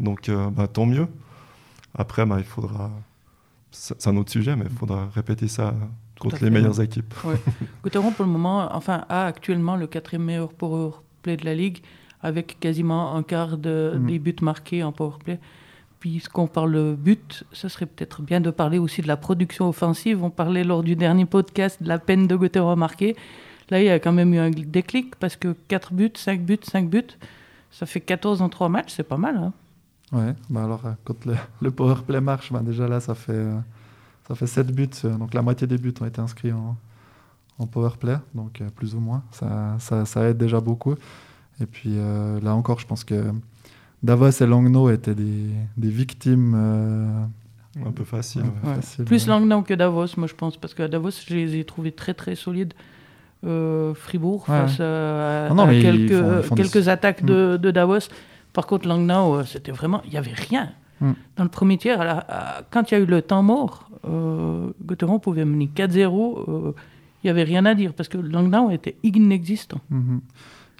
Donc 0.00 0.28
euh, 0.28 0.48
bah, 0.50 0.66
tant 0.66 0.86
mieux. 0.86 1.06
Après 1.94 2.24
bah, 2.24 2.36
il 2.38 2.44
faudra 2.44 2.90
c'est 3.70 4.06
un 4.06 4.16
autre 4.16 4.30
sujet 4.30 4.56
mais 4.56 4.66
il 4.70 4.76
faudra 4.76 5.08
répéter 5.14 5.48
ça 5.48 5.74
contre 6.18 6.42
les 6.42 6.50
meilleures 6.50 6.80
équipes. 6.80 7.12
Ouais. 7.24 7.36
Gauthieron 7.82 8.12
pour 8.12 8.24
le 8.24 8.30
moment 8.30 8.74
enfin 8.74 9.04
a 9.08 9.26
actuellement 9.26 9.76
le 9.76 9.86
quatrième 9.86 10.24
meilleur 10.24 10.52
power 10.52 10.92
play 11.22 11.36
de 11.36 11.44
la 11.44 11.54
ligue 11.54 11.82
avec 12.22 12.58
quasiment 12.58 13.14
un 13.14 13.22
quart 13.22 13.58
de, 13.58 13.94
mm. 13.96 14.06
des 14.06 14.18
buts 14.18 14.36
marqués 14.40 14.82
en 14.82 14.92
power 14.92 15.18
play 15.22 15.38
puisqu'on 16.04 16.46
parle 16.46 16.96
but, 16.96 17.44
ce 17.52 17.66
serait 17.66 17.86
peut-être 17.86 18.20
bien 18.20 18.42
de 18.42 18.50
parler 18.50 18.76
aussi 18.76 19.00
de 19.00 19.08
la 19.08 19.16
production 19.16 19.70
offensive. 19.70 20.22
On 20.22 20.28
parlait 20.28 20.62
lors 20.62 20.82
du 20.82 20.96
dernier 20.96 21.24
podcast 21.24 21.82
de 21.82 21.88
la 21.88 21.98
peine 21.98 22.26
de 22.26 22.36
Gauthier 22.36 22.76
marqué. 22.76 23.16
Là, 23.70 23.80
il 23.80 23.86
y 23.86 23.88
a 23.88 23.98
quand 23.98 24.12
même 24.12 24.34
eu 24.34 24.38
un 24.38 24.50
déclic 24.50 25.16
parce 25.16 25.34
que 25.36 25.56
4 25.68 25.94
buts, 25.94 26.12
5 26.14 26.42
buts, 26.42 26.58
5 26.62 26.90
buts, 26.90 27.06
ça 27.70 27.86
fait 27.86 28.02
14 28.02 28.42
en 28.42 28.50
3 28.50 28.68
matchs, 28.68 28.92
c'est 28.94 29.08
pas 29.08 29.16
mal. 29.16 29.34
Hein 29.38 29.52
ouais, 30.12 30.34
bah 30.50 30.64
alors 30.64 30.84
euh, 30.84 30.92
quand 31.04 31.24
le, 31.24 31.36
le 31.62 31.70
power 31.70 32.02
play 32.06 32.20
marche, 32.20 32.52
bah 32.52 32.60
déjà 32.62 32.86
là, 32.86 33.00
ça 33.00 33.14
fait, 33.14 33.32
euh, 33.32 33.58
ça 34.28 34.34
fait 34.34 34.46
7 34.46 34.72
buts. 34.72 34.90
Euh, 35.06 35.16
donc 35.16 35.32
la 35.32 35.40
moitié 35.40 35.66
des 35.66 35.78
buts 35.78 35.94
ont 36.02 36.04
été 36.04 36.20
inscrits 36.20 36.52
en, 36.52 36.76
en 37.58 37.66
power 37.66 37.92
play, 37.98 38.18
donc 38.34 38.62
plus 38.76 38.94
ou 38.94 39.00
moins. 39.00 39.22
Ça, 39.30 39.76
ça, 39.78 40.04
ça, 40.04 40.28
aide 40.28 40.36
déjà 40.36 40.60
beaucoup. 40.60 40.96
Et 41.60 41.66
puis 41.66 41.96
là 42.42 42.54
encore, 42.54 42.78
je 42.78 42.86
pense 42.86 43.04
que 43.04 43.32
Davos 44.04 44.30
et 44.30 44.46
Langnau 44.46 44.90
étaient 44.90 45.14
des, 45.14 45.48
des 45.78 45.88
victimes. 45.88 46.54
Euh, 46.54 47.24
un 47.84 47.90
peu 47.90 48.04
facile. 48.04 48.44
Plus 49.06 49.26
Langnau 49.26 49.62
que 49.62 49.74
Davos, 49.74 50.06
moi 50.16 50.28
je 50.28 50.34
pense, 50.34 50.56
parce 50.58 50.74
que 50.74 50.86
Davos, 50.86 51.10
je 51.26 51.34
les 51.34 51.56
ai 51.56 51.64
trouvés 51.64 51.90
très 51.90 52.14
très 52.14 52.34
solides. 52.34 52.74
Euh, 53.44 53.94
Fribourg, 53.94 54.46
face 54.46 54.80
à, 54.80 55.48
ah 55.48 55.66
quelques, 55.68 56.54
quelques 56.54 56.88
attaques 56.88 57.22
mm. 57.22 57.26
de, 57.26 57.56
de, 57.60 57.70
Davos. 57.70 58.08
Par 58.52 58.66
contre, 58.66 58.86
Langnau, 58.86 59.36
euh, 59.36 59.44
c'était 59.44 59.72
vraiment. 59.72 60.02
Il 60.04 60.10
n'y 60.10 60.18
avait 60.18 60.32
rien. 60.32 60.70
Mm. 61.00 61.12
Dans 61.36 61.44
le 61.44 61.50
premier 61.50 61.78
tiers, 61.78 62.24
quand 62.70 62.90
il 62.90 62.94
y 62.94 62.96
a 62.98 63.00
eu 63.00 63.06
le 63.06 63.22
temps 63.22 63.42
mort, 63.42 63.90
euh, 64.06 64.70
pouvait 65.22 65.44
mener 65.44 65.70
4-0. 65.74 66.74
Il 67.22 67.28
n'y 67.28 67.30
avait 67.30 67.44
rien 67.44 67.64
à 67.64 67.74
dire 67.74 67.94
parce 67.94 68.08
que 68.10 68.18
Langnau 68.18 68.70
était 68.70 68.96
inexistant. 69.02 69.80
Mm-hmm. 69.92 70.20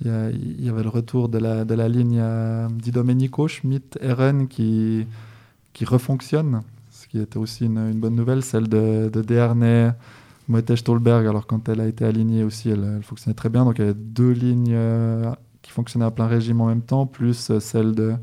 Il 0.00 0.64
y, 0.64 0.68
avait 0.68 0.82
le 0.82 0.88
retour 0.88 1.28
de 1.28 1.38
la, 1.38 1.64
de 1.64 1.74
la 1.74 1.88
ligne 1.88 2.18
euh, 2.20 2.68
Di 2.68 2.90
Domenico, 2.90 3.46
Schmidt, 3.46 3.96
Eren 4.00 4.48
qui, 4.48 5.06
qui 5.72 5.84
refonctionne, 5.84 6.62
ce 6.90 7.06
qui 7.06 7.20
était 7.20 7.36
aussi 7.36 7.66
une, 7.66 7.92
bonne 7.92 8.16
nouvelle. 8.16 8.42
Celle 8.42 8.68
de, 8.68 9.08
de 9.08 9.22
Dernay, 9.22 9.92
Moete 10.48 10.74
Stolberg, 10.74 11.26
alors 11.26 11.46
quand 11.46 11.68
elle 11.68 11.80
a 11.80 11.86
été 11.86 12.04
alignée 12.04 12.42
aussi, 12.42 12.70
elle, 12.70 13.00
fonctionnait 13.02 13.36
très 13.36 13.48
bien. 13.48 13.64
Donc 13.64 13.78
il 13.78 13.82
y 13.82 13.84
avait 13.84 13.94
deux 13.94 14.32
lignes 14.32 14.72
euh, 14.72 15.32
qui 15.62 15.70
fonctionnaient 15.70 16.06
à 16.06 16.10
plein 16.10 16.26
régime 16.26 16.60
en 16.60 16.66
même 16.66 16.82
temps, 16.82 17.06
plus 17.06 17.50
euh, 17.50 17.60
celle 17.60 17.94
de, 17.94 18.14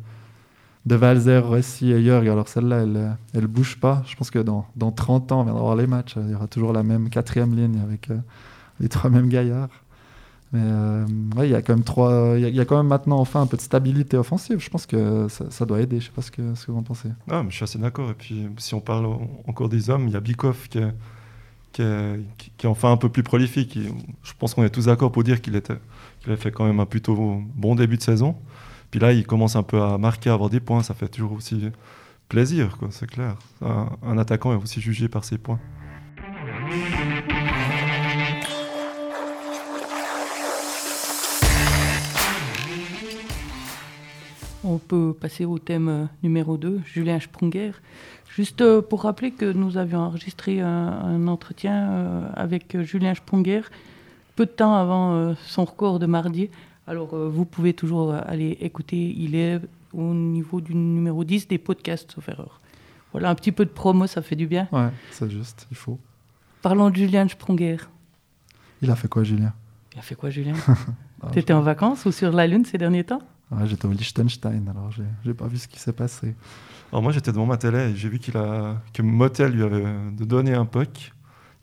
de 0.85 0.95
Valzer, 0.95 1.39
Rossi 1.39 1.93
et 1.93 2.03
Jörg. 2.03 2.27
Alors 2.27 2.49
celle-là, 2.49 2.81
elle 2.81 3.41
ne 3.41 3.47
bouge 3.47 3.79
pas. 3.79 4.03
Je 4.07 4.17
pense 4.17 4.29
que 4.29 4.39
dans, 4.39 4.65
dans 4.75 4.91
30 4.91 5.31
ans, 5.31 5.39
on 5.39 5.43
viendra 5.45 5.61
voir 5.63 5.75
les 5.77 5.87
matchs. 5.87 6.15
Il 6.17 6.31
y 6.31 6.35
aura 6.35 6.47
toujours 6.47 6.73
la 6.73 6.83
même 6.83 7.09
quatrième 7.09 7.55
ligne 7.55 7.79
avec 7.79 8.09
les 8.81 8.89
trois 8.89 9.09
mêmes 9.09 9.29
gaillards. 9.29 9.69
Mais 10.53 10.59
euh, 10.61 11.05
ouais, 11.37 11.47
il 11.47 11.51
y 11.51 11.55
a 11.55 11.61
quand 11.61 11.73
même 11.73 11.83
trois. 11.83 12.33
Il 12.37 12.55
y, 12.55 12.59
a 12.59 12.65
quand 12.65 12.75
même 12.75 12.87
maintenant 12.87 13.19
enfin 13.19 13.41
un 13.41 13.47
peu 13.47 13.55
de 13.55 13.61
stabilité 13.61 14.17
offensive. 14.17 14.59
Je 14.59 14.69
pense 14.69 14.85
que 14.85 15.27
ça, 15.29 15.65
doit 15.65 15.81
aider. 15.81 15.99
Je 15.99 16.05
sais 16.05 16.11
pas 16.11 16.21
ce 16.21 16.31
que, 16.31 16.55
ce 16.55 16.65
que 16.65 16.71
vous 16.71 16.77
en 16.77 16.83
pensez. 16.83 17.09
Ah, 17.29 17.41
mais 17.43 17.51
je 17.51 17.55
suis 17.55 17.63
assez 17.63 17.79
d'accord. 17.79 18.09
Et 18.11 18.13
puis, 18.13 18.47
si 18.57 18.73
on 18.73 18.81
parle 18.81 19.07
encore 19.47 19.69
des 19.69 19.89
hommes, 19.89 20.07
il 20.07 20.13
y 20.13 20.17
a 20.17 20.19
Bikov 20.19 20.67
qui 20.67 20.79
est, 20.79 20.93
qui, 21.71 21.81
est, 21.81 22.67
enfin 22.67 22.91
un 22.91 22.97
peu 22.97 23.07
plus 23.07 23.23
prolifique. 23.23 23.79
je 24.23 24.33
pense 24.37 24.53
qu'on 24.53 24.63
est 24.63 24.69
tous 24.69 24.85
d'accord 24.87 25.11
pour 25.11 25.23
dire 25.23 25.41
qu'il 25.41 25.55
a 25.55 26.37
fait 26.37 26.51
quand 26.51 26.65
même 26.65 26.81
un 26.81 26.85
plutôt 26.85 27.41
bon 27.55 27.75
début 27.75 27.95
de 27.95 28.03
saison. 28.03 28.35
Puis 28.89 28.99
là, 28.99 29.13
il 29.13 29.25
commence 29.25 29.55
un 29.55 29.63
peu 29.63 29.81
à 29.81 29.97
marquer, 29.97 30.29
à 30.29 30.33
avoir 30.33 30.49
des 30.49 30.59
points. 30.59 30.83
Ça 30.83 30.93
fait 30.93 31.07
toujours 31.07 31.31
aussi 31.31 31.69
plaisir, 32.27 32.77
quoi. 32.77 32.89
C'est 32.91 33.09
clair. 33.09 33.37
Un 33.61 34.17
attaquant 34.17 34.51
est 34.51 34.61
aussi 34.61 34.81
jugé 34.81 35.07
par 35.07 35.23
ses 35.23 35.37
points. 35.37 35.59
On 44.71 44.77
peut 44.77 45.13
passer 45.19 45.43
au 45.43 45.59
thème 45.59 45.89
euh, 45.89 46.05
numéro 46.23 46.55
2, 46.55 46.79
Julien 46.85 47.19
Sprunger. 47.19 47.73
Juste 48.33 48.61
euh, 48.61 48.81
pour 48.81 49.01
rappeler 49.01 49.31
que 49.31 49.51
nous 49.51 49.75
avions 49.75 49.99
enregistré 49.99 50.61
un, 50.61 51.27
entretien 51.27 51.91
euh, 51.91 52.29
avec 52.35 52.81
Julien 52.83 53.13
Sprunger 53.13 53.63
peu 54.37 54.45
de 54.45 54.51
temps 54.51 54.73
avant 54.73 55.35
son 55.45 55.65
record 55.65 55.99
de 55.99 56.05
mardi. 56.05 56.49
Alors 56.87 57.13
vous 57.15 57.43
pouvez 57.43 57.73
toujours 57.73 58.13
aller 58.13 58.57
écouter, 58.61 59.13
il 59.17 59.35
est 59.35 59.59
au 59.91 60.13
niveau 60.13 60.61
du 60.61 60.73
numéro 60.73 61.25
10 61.25 61.49
des 61.49 61.57
podcasts, 61.57 62.13
sauf 62.13 62.29
erreur. 62.29 62.61
Voilà, 63.11 63.29
un 63.29 63.35
petit 63.35 63.51
peu 63.51 63.65
de 63.65 63.69
promo, 63.69 64.07
ça 64.07 64.21
fait 64.21 64.37
du 64.37 64.47
bien. 64.47 64.69
Ouais, 64.71 64.87
c'est 65.11 65.29
juste, 65.29 65.67
il 65.69 65.75
faut. 65.75 65.99
Parlons 66.61 66.89
de 66.89 66.95
Julien 66.95 67.27
Sprunger. 67.27 67.77
Il 68.81 68.89
a 68.89 68.95
fait 68.95 69.09
quoi, 69.09 69.23
Julien? 69.23 69.53
Il 69.93 69.99
a 69.99 70.01
fait 70.01 70.15
quoi, 70.15 70.29
Julien? 70.29 70.53
Ah, 71.23 71.29
Tu 71.31 71.37
étais 71.37 71.53
en 71.53 71.61
vacances 71.61 72.07
ou 72.07 72.11
sur 72.11 72.31
la 72.31 72.47
Lune 72.47 72.65
ces 72.65 72.79
derniers 72.79 73.03
temps? 73.03 73.21
J'étais 73.65 73.85
au 73.85 73.91
Liechtenstein, 73.91 74.67
alors 74.69 74.91
j'ai 75.23 75.33
pas 75.33 75.47
vu 75.47 75.57
ce 75.57 75.67
qui 75.67 75.79
s'est 75.79 75.93
passé. 75.93 76.35
Alors 76.91 77.01
moi 77.01 77.11
j'étais 77.11 77.31
devant 77.31 77.45
ma 77.45 77.57
télé 77.57 77.91
et 77.91 77.95
j'ai 77.95 78.09
vu 78.09 78.19
qu'il 78.19 78.35
a 78.37 78.81
que 78.93 79.01
Motel 79.01 79.53
lui 79.53 79.63
avait 79.63 79.85
donné 80.19 80.53
un 80.53 80.65
puck. 80.65 81.13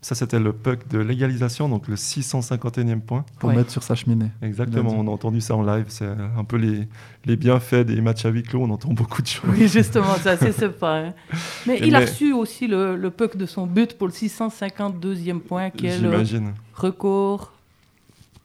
Ça 0.01 0.15
c'était 0.15 0.39
le 0.39 0.53
puck 0.53 0.87
de 0.89 0.99
légalisation, 0.99 1.69
donc 1.69 1.89
le 1.89 1.97
651e 1.97 3.01
point. 3.01 3.25
Pour 3.41 3.53
mettre 3.53 3.71
sur 3.71 3.83
sa 3.83 3.97
cheminée. 3.97 4.31
Exactement, 4.43 4.95
on 4.97 5.09
a 5.09 5.11
entendu 5.11 5.41
ça 5.41 5.57
en 5.57 5.63
live. 5.63 5.87
C'est 5.89 6.07
un 6.07 6.45
peu 6.45 6.57
les, 6.57 6.89
les, 7.25 7.37
bienfaits 7.37 7.85
des 7.85 8.01
matchs 8.01 8.25
à 8.25 8.29
huis 8.29 8.45
clos, 8.45 8.63
on 8.63 8.71
entend 8.71 8.93
beaucoup 8.93 9.23
de 9.23 9.27
choses. 9.27 9.51
Oui, 9.51 9.67
justement, 9.67 10.15
c'est 10.23 10.31
assez 10.31 10.53
sympa. 10.53 11.07
Hein. 11.07 11.15
Mais 11.67 11.81
il 11.83 11.97
a 11.97 12.01
reçu 12.01 12.33
aussi 12.33 12.69
le, 12.69 12.97
le, 12.97 13.11
puck 13.11 13.37
de 13.37 13.45
son 13.45 13.67
but 13.67 13.99
pour 13.99 14.07
le 14.07 14.13
652e 14.13 15.41
point, 15.41 15.71
qui 15.71 15.87
est 15.87 15.99
le 15.99 16.13
record 16.75 17.58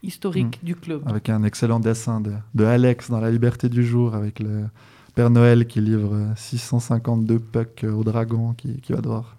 historique 0.04 0.62
mm. 0.62 0.66
du 0.66 0.76
club. 0.76 1.02
Avec 1.06 1.30
un 1.30 1.44
excellent 1.44 1.80
dessin 1.80 2.22
de, 2.22 2.34
de, 2.54 2.66
Alex 2.66 3.10
dans 3.10 3.20
La 3.20 3.32
Liberté 3.32 3.70
du 3.70 3.84
Jour, 3.84 4.14
avec 4.14 4.40
le 4.40 4.66
Père 5.16 5.30
Noël 5.30 5.66
qui 5.66 5.82
livre 5.82 6.34
652 6.36 7.40
pucks 7.40 7.86
au 7.86 8.04
dragon, 8.04 8.54
qui, 8.54 8.80
qui, 8.82 8.94
va 8.94 9.02
devoir 9.02 9.36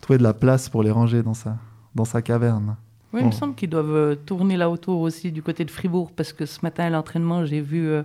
trouver 0.00 0.18
de 0.18 0.22
la 0.22 0.34
place 0.34 0.68
pour 0.68 0.82
les 0.82 0.90
ranger 0.90 1.22
dans 1.22 1.34
sa, 1.34 1.56
dans 1.94 2.04
sa 2.04 2.20
caverne. 2.22 2.76
Oui, 3.12 3.20
il 3.22 3.26
me 3.26 3.32
semble 3.32 3.54
qu'ils 3.54 3.70
doivent 3.70 3.94
euh, 3.94 4.14
tourner 4.14 4.56
là 4.56 4.68
autour 4.68 5.00
aussi 5.00 5.32
du 5.32 5.42
côté 5.42 5.64
de 5.64 5.70
Fribourg, 5.70 6.12
parce 6.12 6.32
que 6.32 6.44
ce 6.44 6.58
matin 6.62 6.84
à 6.84 6.90
l'entraînement, 6.90 7.46
j'ai 7.46 7.62
vu 7.62 7.88
euh, 7.88 8.02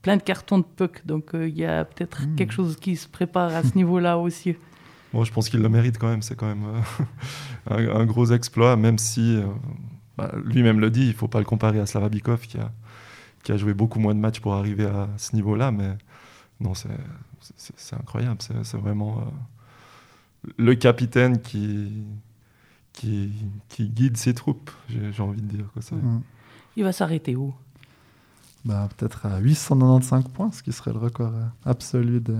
plein 0.00 0.16
de 0.16 0.22
cartons 0.22 0.58
de 0.58 0.64
pucks, 0.64 1.06
donc 1.06 1.34
euh, 1.34 1.48
il 1.48 1.56
y 1.56 1.66
a 1.66 1.84
peut-être 1.84 2.26
mm. 2.26 2.36
quelque 2.36 2.52
chose 2.52 2.76
qui 2.76 2.96
se 2.96 3.08
prépare 3.08 3.54
à 3.54 3.62
ce 3.62 3.74
niveau-là 3.74 4.18
aussi. 4.18 4.56
Bon, 5.12 5.24
je 5.24 5.32
pense 5.32 5.48
qu'il 5.50 5.60
le 5.60 5.68
mérite 5.68 5.98
quand 5.98 6.08
même, 6.08 6.22
c'est 6.22 6.34
quand 6.34 6.46
même 6.46 6.64
un, 7.70 8.00
un, 8.00 8.06
gros 8.06 8.26
exploit, 8.26 8.76
même 8.76 8.98
si 8.98 9.38
bah, 10.18 10.32
lui-même 10.44 10.80
le 10.80 10.90
dit, 10.90 11.04
il 11.04 11.08
ne 11.08 11.12
faut 11.12 11.28
pas 11.28 11.38
le 11.38 11.44
comparer 11.44 11.78
à 11.78 11.86
Slavabikov 11.86 12.40
qui 12.40 12.58
a, 12.58 12.72
qui 13.44 13.52
a 13.52 13.56
joué 13.56 13.72
beaucoup 13.72 14.00
moins 14.00 14.16
de 14.16 14.20
matchs 14.20 14.40
pour 14.40 14.54
arriver 14.54 14.84
à 14.84 15.08
ce 15.16 15.36
niveau-là, 15.36 15.70
mais 15.70 15.96
non, 16.60 16.72
c'est 16.74 17.94
incroyable. 17.94 18.38
C'est 18.40 18.76
vraiment 18.76 19.18
euh, 19.18 20.50
le 20.56 20.74
capitaine 20.74 21.40
qui, 21.40 22.04
qui, 22.92 23.32
qui, 23.68 23.88
guide 23.88 24.16
ses 24.16 24.34
troupes, 24.34 24.72
j'ai 24.88 25.22
envie 25.22 25.40
de 25.40 25.46
dire. 25.46 25.66
Quoi, 25.72 25.82
mmh. 25.96 26.22
Il 26.76 26.82
va 26.82 26.92
s'arrêter 26.92 27.36
où? 27.36 27.54
Bah, 28.64 28.88
Peut-être 28.96 29.24
à 29.26 29.38
895 29.38 30.24
points, 30.34 30.50
ce 30.50 30.64
qui 30.64 30.72
serait 30.72 30.92
le 30.92 30.98
record 30.98 31.32
euh, 31.32 31.44
absolu 31.64 32.20
de, 32.20 32.36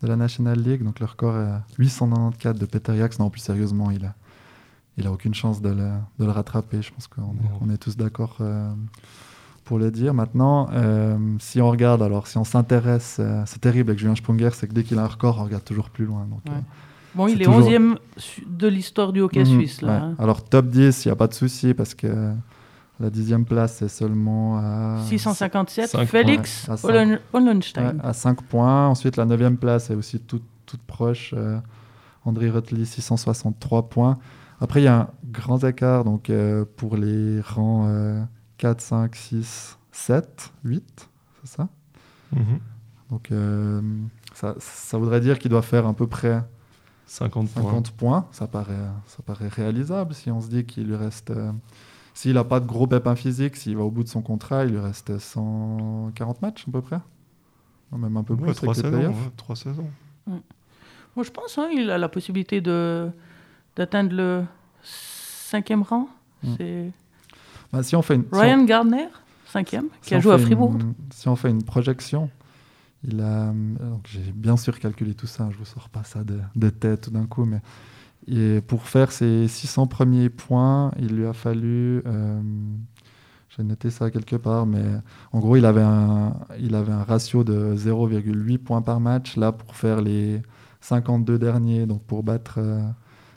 de 0.00 0.06
la 0.06 0.16
National 0.16 0.58
League. 0.58 0.82
Donc 0.82 0.98
le 0.98 1.04
record 1.04 1.36
est 1.36 1.78
894 1.78 2.58
de 2.58 2.64
Peter 2.64 2.96
Jaks. 2.96 3.18
Non, 3.18 3.28
plus 3.28 3.42
sérieusement, 3.42 3.90
il 3.90 4.06
a 4.06 4.14
il 4.98 5.06
a 5.06 5.12
aucune 5.12 5.34
chance 5.34 5.60
de 5.62 5.70
le, 5.70 5.90
de 6.18 6.24
le 6.24 6.30
rattraper. 6.30 6.82
Je 6.82 6.92
pense 6.92 7.06
qu'on 7.06 7.22
est, 7.22 7.50
on 7.60 7.70
est, 7.70 7.76
tous 7.78 7.96
d'accord 7.96 8.36
euh, 8.40 8.70
pour 9.64 9.78
le 9.78 9.90
dire. 9.90 10.12
Maintenant, 10.14 10.68
euh, 10.72 11.16
si 11.38 11.60
on 11.60 11.70
regarde, 11.70 12.02
alors 12.02 12.26
si 12.26 12.36
on 12.38 12.44
s'intéresse, 12.44 13.16
euh, 13.20 13.42
c'est 13.46 13.60
terrible 13.60 13.90
avec 13.90 13.98
Julien 14.00 14.14
Sprunger, 14.14 14.50
c'est 14.52 14.66
que 14.68 14.74
dès 14.74 14.84
qu'il 14.84 14.98
a 14.98 15.04
un 15.04 15.08
record, 15.08 15.38
on 15.40 15.44
regarde 15.44 15.64
toujours 15.64 15.90
plus 15.90 16.04
loin. 16.04 16.26
Donc, 16.30 16.42
Bon, 17.14 17.26
il 17.28 17.40
est 17.42 17.44
toujours- 17.44 17.68
11e 17.68 17.98
su- 18.16 18.42
de 18.48 18.68
l'histoire 18.68 19.12
du 19.12 19.20
hockey 19.20 19.40
Mhm, 19.40 19.46
suisse. 19.46 19.82
Là, 19.82 19.88
ouais. 19.88 19.94
hein. 19.98 20.14
Alors 20.18 20.42
top 20.44 20.66
10, 20.68 21.04
il 21.04 21.08
n'y 21.08 21.12
a 21.12 21.16
pas 21.16 21.26
de 21.26 21.34
souci 21.34 21.74
parce 21.74 21.94
que 21.94 22.32
la 23.00 23.10
dixième 23.10 23.44
place 23.44 23.76
c'est 23.78 23.88
seulement 23.88 24.56
à 24.58 24.98
657, 25.08 25.90
Cinq 25.90 26.06
Félix 26.06 26.68
Hollenstein. 27.32 27.96
Ouais, 27.98 28.04
à 28.04 28.12
5 28.12 28.42
points. 28.42 28.88
Ensuite, 28.88 29.16
la 29.16 29.24
9 29.26 29.56
place 29.56 29.90
est 29.90 29.94
aussi 29.94 30.20
toute, 30.20 30.44
toute 30.66 30.82
proche. 30.82 31.34
euh, 31.36 31.58
André 32.24 32.48
Rotli, 32.50 32.86
663 32.86 33.88
points. 33.88 34.18
Après, 34.62 34.80
il 34.80 34.84
y 34.84 34.88
a 34.88 35.00
un 35.00 35.08
grand 35.24 35.62
écart 35.64 36.04
donc, 36.04 36.30
euh, 36.30 36.64
pour 36.76 36.96
les 36.96 37.40
rangs 37.40 37.86
euh, 37.88 38.22
4, 38.58 38.80
5, 38.80 39.14
6, 39.16 39.78
7, 39.90 40.52
8, 40.64 41.08
c'est 41.42 41.56
ça? 41.56 41.68
Mhm. 42.32 42.60
Donc, 43.10 43.30
euh, 43.32 43.82
ça, 44.34 44.54
ça 44.58 44.98
voudrait 44.98 45.20
dire 45.20 45.38
qu'il 45.38 45.50
doit 45.50 45.62
faire 45.62 45.86
à 45.86 45.92
peu 45.94 46.06
près 46.06 46.42
50 47.06 47.50
points. 47.50 47.62
50 47.62 47.90
points. 47.90 48.28
Ça 48.30 48.46
paraît, 48.46 48.72
ça 49.06 49.22
paraît 49.24 49.48
réalisable 49.48 50.14
si 50.14 50.30
on 50.30 50.40
se 50.40 50.48
dit 50.48 50.64
qu'il 50.64 50.86
lui 50.86 50.96
reste. 50.96 51.30
euh, 51.30 51.50
s'il 52.14 52.34
n'a 52.34 52.44
pas 52.44 52.60
de 52.60 52.66
gros 52.66 52.86
pépins 52.86 53.16
physiques, 53.16 53.56
s'il 53.56 53.76
va 53.76 53.82
au 53.82 53.90
bout 53.90 54.04
de 54.04 54.08
son 54.08 54.22
contrat, 54.22 54.64
il 54.64 54.70
lui 54.72 54.78
reste 54.78 55.18
140 55.18 56.40
matchs 56.42 56.64
à 56.68 56.70
peu 56.70 56.80
près. 56.82 57.00
Non, 57.90 57.98
Même 57.98 58.16
un 58.16 58.22
peu 58.22 58.34
Ouais, 58.34 58.42
plus. 58.42 58.54
trois 58.54 58.72
avec 58.74 58.84
les 58.84 58.90
saisons. 58.90 58.98
playoffs. 58.98 59.24
ouais, 59.26 59.32
trois 59.36 59.56
saisons. 59.56 59.90
Moi, 60.26 61.24
je 61.24 61.30
pense 61.30 61.58
hein, 61.58 61.68
il 61.74 61.90
a 61.90 61.98
la 61.98 62.08
possibilité 62.08 62.60
de 62.60 63.10
d'atteindre 63.76 64.14
le 64.14 64.44
cinquième 64.82 65.82
rang. 65.82 66.08
Mm. 66.42 66.48
C'est 66.56 66.90
Bah, 67.72 67.82
si 67.82 67.96
on 67.96 68.02
fait 68.02 68.16
une, 68.16 68.22
si 68.22 68.28
on- 68.32 68.38
Ryan 68.40 68.64
Gardner, 68.64 69.08
cinquième, 69.46 69.86
si 70.02 70.08
qui 70.08 70.14
a 70.14 70.20
joué 70.20 70.34
à 70.34 70.38
Fribourg. 70.38 70.72
une- 70.74 70.94
si 71.10 71.28
on 71.28 71.36
fait 71.36 71.50
une 71.50 71.62
projection, 71.62 72.30
il 73.04 73.20
a. 73.20 73.48
euh, 73.50 73.52
J'ai 74.04 74.32
bien 74.32 74.56
sûr 74.56 74.78
calculé 74.78 75.14
tout 75.14 75.26
ça, 75.26 75.48
je 75.50 75.56
vous 75.58 75.64
sors 75.64 75.88
pas 75.88 76.04
ça 76.04 76.24
de, 76.24 76.38
de 76.56 76.70
tête 76.70 77.02
tout 77.02 77.10
d'un 77.10 77.26
coup, 77.26 77.44
mais 77.44 77.60
et 78.28 78.60
pour 78.60 78.82
faire 78.84 79.10
ses 79.10 79.48
600 79.48 79.86
premiers 79.88 80.28
points, 80.28 80.92
il 80.98 81.16
lui 81.16 81.26
a 81.26 81.32
fallu. 81.32 82.02
euh, 82.06 82.40
j'ai 83.56 83.64
noté 83.64 83.90
ça 83.90 84.10
quelque 84.10 84.36
part, 84.36 84.64
mais 84.64 84.82
en 85.32 85.38
gros, 85.40 85.56
il 85.56 85.66
avait 85.66 85.82
un, 85.82 86.34
il 86.58 86.74
avait 86.74 86.92
un 86.92 87.02
ratio 87.04 87.44
de 87.44 87.74
0,8 87.76 88.56
points 88.58 88.80
par 88.80 88.98
match. 89.00 89.36
Là, 89.36 89.52
pour 89.52 89.76
faire 89.76 90.00
les 90.00 90.40
52 90.80 91.38
derniers, 91.38 91.84
donc 91.84 92.02
pour 92.04 92.22
battre 92.22 92.54
euh, 92.58 92.80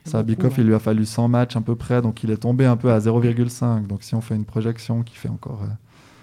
Sabikov, 0.06 0.50
beaucoup, 0.50 0.62
il 0.62 0.68
lui 0.68 0.76
a 0.76 0.80
fallu 0.80 1.06
100 1.06 1.28
matchs 1.28 1.56
à 1.56 1.62
peu 1.62 1.76
près, 1.76 2.02
donc 2.02 2.24
il 2.24 2.32
est 2.32 2.38
tombé 2.38 2.66
un 2.66 2.78
peu 2.78 2.92
à 2.92 3.00
0,5. 3.00 3.88
Donc 3.88 4.04
si 4.04 4.16
on 4.16 4.22
fait 4.22 4.36
une 4.36 4.46
projection 4.46 5.04
qui 5.04 5.16
fait 5.16 5.30
encore 5.30 5.64
euh, 5.64 5.68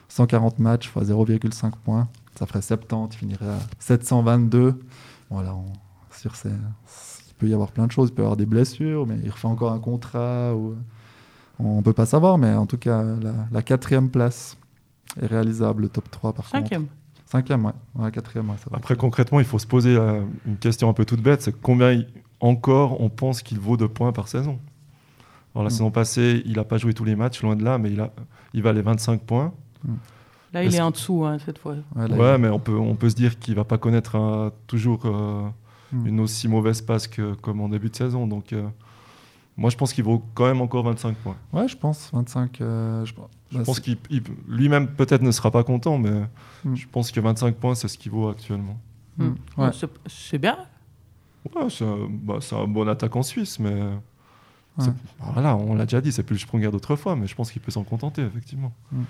140 0.08 0.58
matchs 0.58 0.88
fois 0.88 1.02
0,5 1.02 1.72
points, 1.84 2.08
ça 2.38 2.46
ferait 2.46 2.62
70, 2.62 3.14
il 3.14 3.18
finirait 3.18 3.46
à 3.48 3.58
722. 3.78 4.78
Voilà, 5.30 5.54
on- 5.54 5.64
sur 6.12 6.36
ces, 6.36 6.50
il 6.50 7.34
peut 7.38 7.48
y 7.48 7.54
avoir 7.54 7.72
plein 7.72 7.86
de 7.86 7.92
choses, 7.92 8.10
il 8.10 8.14
peut 8.14 8.22
y 8.22 8.24
avoir 8.24 8.36
des 8.36 8.46
blessures, 8.46 9.06
mais 9.06 9.16
il 9.24 9.30
refait 9.30 9.48
encore 9.48 9.72
un 9.72 9.78
contrat. 9.80 10.54
Ou, 10.54 10.76
on 11.58 11.82
peut 11.82 11.92
pas 11.92 12.06
savoir, 12.06 12.38
mais 12.38 12.52
en 12.54 12.66
tout 12.66 12.76
cas, 12.78 13.02
la, 13.02 13.32
la 13.50 13.62
quatrième 13.62 14.10
place 14.10 14.56
est 15.20 15.26
réalisable, 15.26 15.82
le 15.82 15.88
top 15.88 16.10
3 16.10 16.32
par 16.32 16.48
contre. 16.50 16.70
Cinquième. 17.32 17.64
Ouais. 17.64 17.72
Ouais, 17.94 18.10
quatrième. 18.12 18.50
Après, 18.74 18.94
concrètement, 18.94 19.40
il 19.40 19.46
faut 19.46 19.58
se 19.58 19.66
poser 19.66 19.96
euh, 19.96 20.20
une 20.46 20.58
question 20.58 20.90
un 20.90 20.92
peu 20.92 21.06
toute 21.06 21.22
bête 21.22 21.40
c'est 21.40 21.58
combien 21.58 21.92
il- 21.92 22.06
encore 22.40 23.00
on 23.00 23.08
pense 23.08 23.40
qu'il 23.42 23.58
vaut 23.58 23.78
de 23.78 23.86
points 23.86 24.12
par 24.12 24.28
saison? 24.28 24.58
Alors, 25.54 25.64
la 25.64 25.68
Mm. 25.68 25.70
saison 25.70 25.90
passée, 25.90 26.42
il 26.44 26.56
n'a 26.56 26.64
pas 26.64 26.76
joué 26.76 26.92
tous 26.92 27.04
les 27.04 27.16
matchs, 27.16 27.42
loin 27.42 27.56
de 27.56 27.64
là, 27.64 27.78
mais 27.78 27.90
il, 27.90 28.00
a, 28.02 28.10
il 28.52 28.62
va 28.62 28.72
les 28.74 28.82
25 28.82 29.22
points. 29.22 29.52
Là, 30.52 30.62
il 30.62 30.74
est 30.74 30.80
en 30.82 30.90
dessous 30.90 31.24
hein, 31.24 31.38
cette 31.42 31.56
fois. 31.58 31.76
Ouais, 31.96 32.06
là, 32.06 32.16
ouais, 32.16 32.34
il- 32.34 32.40
mais 32.42 32.48
on 32.50 32.58
peut, 32.58 32.76
on 32.76 32.94
peut 32.96 33.08
se 33.08 33.14
dire 33.14 33.38
qu'il 33.38 33.54
va 33.54 33.64
pas 33.64 33.78
connaître 33.78 34.16
euh, 34.16 34.50
toujours 34.66 35.06
euh, 35.06 35.48
Mm. 35.92 36.06
une 36.06 36.20
aussi 36.20 36.48
mauvaise 36.48 36.82
passe 36.82 37.06
que 37.08 37.32
comme 37.34 37.62
en 37.62 37.70
début 37.70 37.88
de 37.88 37.96
saison. 37.96 38.26
Donc, 38.26 38.52
euh, 38.52 38.68
moi, 39.56 39.70
je 39.70 39.76
pense 39.78 39.94
qu'il 39.94 40.04
vaut 40.04 40.22
quand 40.34 40.44
même 40.46 40.60
encore 40.60 40.84
25 40.84 41.16
points. 41.16 41.36
Ouais, 41.54 41.66
je 41.68 41.76
pense, 41.78 42.10
25. 42.12 42.60
euh, 42.60 43.04
je, 43.06 43.14
Je 43.52 43.58
bah, 43.58 43.64
pense 43.64 43.80
qu'il 43.80 43.98
il- 44.10 44.22
lui-même 44.48 44.88
peut-être 44.88 45.22
ne 45.22 45.30
sera 45.30 45.50
pas 45.50 45.62
content, 45.62 45.98
mais 45.98 46.22
Mm. 46.64 46.74
je 46.74 46.86
pense 46.90 47.10
que 47.12 47.20
25 47.20 47.54
points, 47.56 47.74
c'est 47.74 47.88
ce 47.88 47.98
qu'il 47.98 48.10
vaut 48.12 48.28
actuellement. 48.28 48.78
Mm. 49.18 49.24
Mm. 49.26 49.34
Ouais. 49.58 49.70
C'est- 50.08 50.38
bien. 50.38 50.56
Ouais, 51.54 51.68
c'est 51.70 51.84
un, 51.84 52.08
bah, 52.10 52.36
c'est 52.40 52.56
un 52.56 52.66
bon 52.66 52.88
attaquant 52.88 53.22
suisse, 53.22 53.58
mais 53.58 53.74
Ouais. 54.78 54.86
bah, 54.86 55.26
voilà, 55.34 55.56
on 55.56 55.74
l'a 55.74 55.84
déjà 55.84 56.00
dit, 56.00 56.12
c'est 56.12 56.22
plus 56.22 56.34
le 56.36 56.40
Sprunger 56.40 56.70
d'autrefois, 56.70 57.14
mais 57.16 57.26
je 57.26 57.34
pense 57.34 57.52
qu'il 57.52 57.60
peut 57.60 57.70
s'en 57.70 57.84
contenter, 57.84 58.22
effectivement. 58.22 58.72
Mm. 58.92 59.02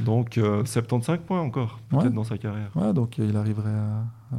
Donc, 0.00 0.36
euh, 0.36 0.64
75 0.66 1.20
points 1.26 1.40
encore, 1.40 1.78
peut-être 1.88 2.04
Ouais. 2.04 2.10
dans 2.10 2.24
sa 2.24 2.36
carrière. 2.36 2.70
Ouais, 2.74 2.92
donc 2.92 3.18
euh, 3.18 3.26
il 3.28 3.36
arriverait 3.36 3.70
à- 3.70 4.04
à 4.34 4.38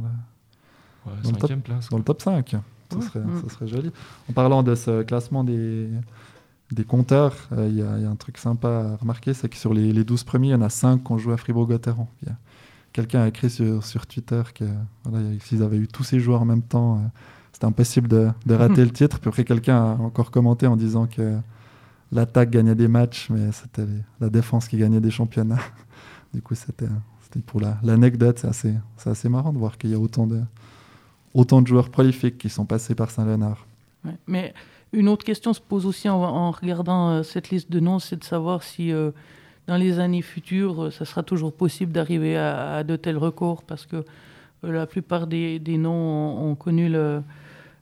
Ouais, 1.12 1.16
Dans 1.22 1.30
le 1.30 1.38
cinquième 1.38 1.62
place. 1.62 1.88
dans 1.88 1.96
le 1.98 2.04
top 2.04 2.20
5. 2.22 2.50
Ça, 2.90 2.96
Ouais. 2.96 3.02
serait, 3.02 3.20
Mm. 3.20 3.42
ça 3.42 3.54
serait 3.54 3.66
joli. 3.68 3.90
En 4.30 4.32
parlant 4.34 4.62
de 4.62 4.74
ce 4.74 5.02
classement 5.02 5.42
des, 5.42 5.88
des 6.70 6.84
compteurs, 6.84 7.34
euh, 7.52 7.66
il 7.68 7.76
y, 7.76 7.82
a 7.82 7.96
il 7.96 8.02
y 8.02 8.06
a 8.06 8.10
un 8.10 8.16
truc 8.16 8.38
sympa 8.38 8.68
à 8.68 8.96
remarquer, 8.96 9.32
c'est 9.34 9.48
que 9.48 9.56
sur 9.56 9.72
les, 9.72 9.92
les 9.92 10.04
12 10.04 10.24
premiers, 10.24 10.48
il 10.48 10.52
y 10.52 10.54
en 10.54 10.62
a 10.62 10.68
5 10.68 11.02
qui 11.02 11.12
ont 11.12 11.18
joué 11.18 11.32
à 11.34 11.36
Fribourg-Gotteron. 11.36 12.06
Quelqu'un 12.92 13.22
a 13.22 13.28
écrit 13.28 13.50
sur, 13.50 13.84
sur 13.84 14.06
Twitter 14.06 14.42
que 14.54 14.64
voilà, 15.04 15.26
s'ils 15.40 15.62
avaient 15.62 15.76
eu 15.76 15.88
tous 15.88 16.04
ces 16.04 16.20
joueurs 16.20 16.42
en 16.42 16.44
même 16.46 16.62
temps, 16.62 16.96
euh, 16.96 17.06
c'était 17.52 17.66
impossible 17.66 18.08
de, 18.08 18.28
de 18.46 18.54
rater 18.62 18.84
le 18.84 18.90
titre. 18.90 19.18
Puis 19.18 19.28
après, 19.28 19.44
quelqu'un 19.44 19.76
a 19.76 19.94
encore 19.94 20.30
commenté 20.30 20.66
en 20.66 20.76
disant 20.76 21.06
que 21.06 21.38
l'attaque 22.12 22.50
gagnait 22.50 22.74
des 22.74 22.88
matchs, 22.88 23.28
mais 23.30 23.52
c'était 23.52 23.86
la 24.20 24.28
défense 24.30 24.68
qui 24.68 24.76
gagnait 24.76 25.00
des 25.00 25.10
championnats. 25.10 25.58
Du 26.34 26.42
coup, 26.42 26.54
c'était 26.54 26.84
pour 27.46 27.58
la- 27.58 27.78
l'anecdote. 27.82 28.44
C'est 28.52 28.74
assez, 29.10 29.28
marrant 29.30 29.50
de 29.54 29.58
voir 29.58 29.78
qu'il 29.78 29.88
y 29.88 29.94
a 29.94 29.98
autant 29.98 30.26
de, 30.26 30.42
autant 31.32 31.62
de 31.62 31.66
joueurs 31.66 31.88
prolifiques 31.88 32.36
qui 32.36 32.50
sont 32.50 32.66
passés 32.66 32.94
par 32.94 33.10
Saint-Léonard. 33.10 33.66
Ouais. 34.04 34.16
Mais 34.26 34.52
une 34.92 35.08
autre 35.08 35.24
question 35.24 35.52
se 35.52 35.60
pose 35.60 35.86
aussi 35.86 36.08
en, 36.08 36.16
en 36.22 36.50
regardant 36.50 37.10
euh, 37.10 37.22
cette 37.22 37.50
liste 37.50 37.70
de 37.70 37.80
noms, 37.80 37.98
c'est 37.98 38.16
de 38.16 38.24
savoir 38.24 38.62
si 38.62 38.92
euh, 38.92 39.10
dans 39.66 39.76
les 39.76 39.98
années 39.98 40.22
futures, 40.22 40.84
euh, 40.84 40.90
ça 40.90 41.04
sera 41.04 41.22
toujours 41.22 41.52
possible 41.52 41.92
d'arriver 41.92 42.36
à, 42.36 42.76
à 42.76 42.84
de 42.84 42.96
tels 42.96 43.18
records, 43.18 43.62
parce 43.64 43.86
que 43.86 43.96
euh, 43.96 44.02
la 44.72 44.86
plupart 44.86 45.26
des, 45.26 45.58
des 45.58 45.78
noms 45.78 45.90
ont, 45.92 46.50
ont 46.50 46.54
connu 46.54 46.88
le... 46.88 47.22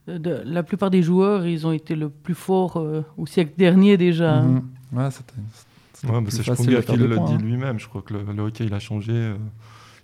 de- 0.09 0.43
la 0.45 0.63
plupart 0.63 0.91
des 0.91 1.03
joueurs, 1.03 1.47
ils 1.47 1.67
ont 1.67 1.73
été 1.73 1.95
le 1.95 2.09
plus 2.09 2.35
forts 2.35 2.77
euh, 2.79 3.05
au 3.17 3.27
siècle 3.27 3.53
dernier 3.57 3.97
déjà. 3.97 4.43
Mhm. 4.43 4.63
Ouais, 4.93 5.11
c'était. 5.11 6.13
Ouais, 6.13 6.21
plus 6.23 6.31
c'est 6.31 6.43
facile 6.43 6.65
Sprunger 6.65 6.77
de 6.77 6.83
faire 6.83 6.95
qui 6.95 7.01
le 7.01 7.15
points, 7.17 7.25
dit 7.27 7.33
hein. 7.35 7.39
lui-même. 7.39 7.79
Je 7.81 7.89
crois 7.89 8.03
que 8.03 8.13
le, 8.15 8.23
le 8.33 8.43
hockey, 8.43 8.67
il 8.67 8.75
a 8.75 8.79
changé. 8.81 9.13
euh, 9.13 9.37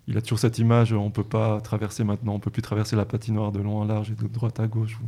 il 0.09 0.17
a 0.17 0.21
toujours 0.21 0.41
cette 0.41 0.59
image, 0.59 0.93
on 0.93 1.11
peut 1.11 1.23
pas 1.23 1.61
traverser 1.61 2.03
maintenant, 2.03 2.35
on 2.35 2.41
peut 2.41 2.51
plus 2.51 2.63
traverser 2.63 2.97
la 2.97 3.05
patinoire 3.05 3.53
de 3.53 3.61
long 3.61 3.77
en 3.79 3.85
large 3.85 4.11
et 4.11 4.15
de 4.21 4.27
droite 4.27 4.59
à 4.59 4.67
gauche 4.67 4.99
ou 5.01 5.07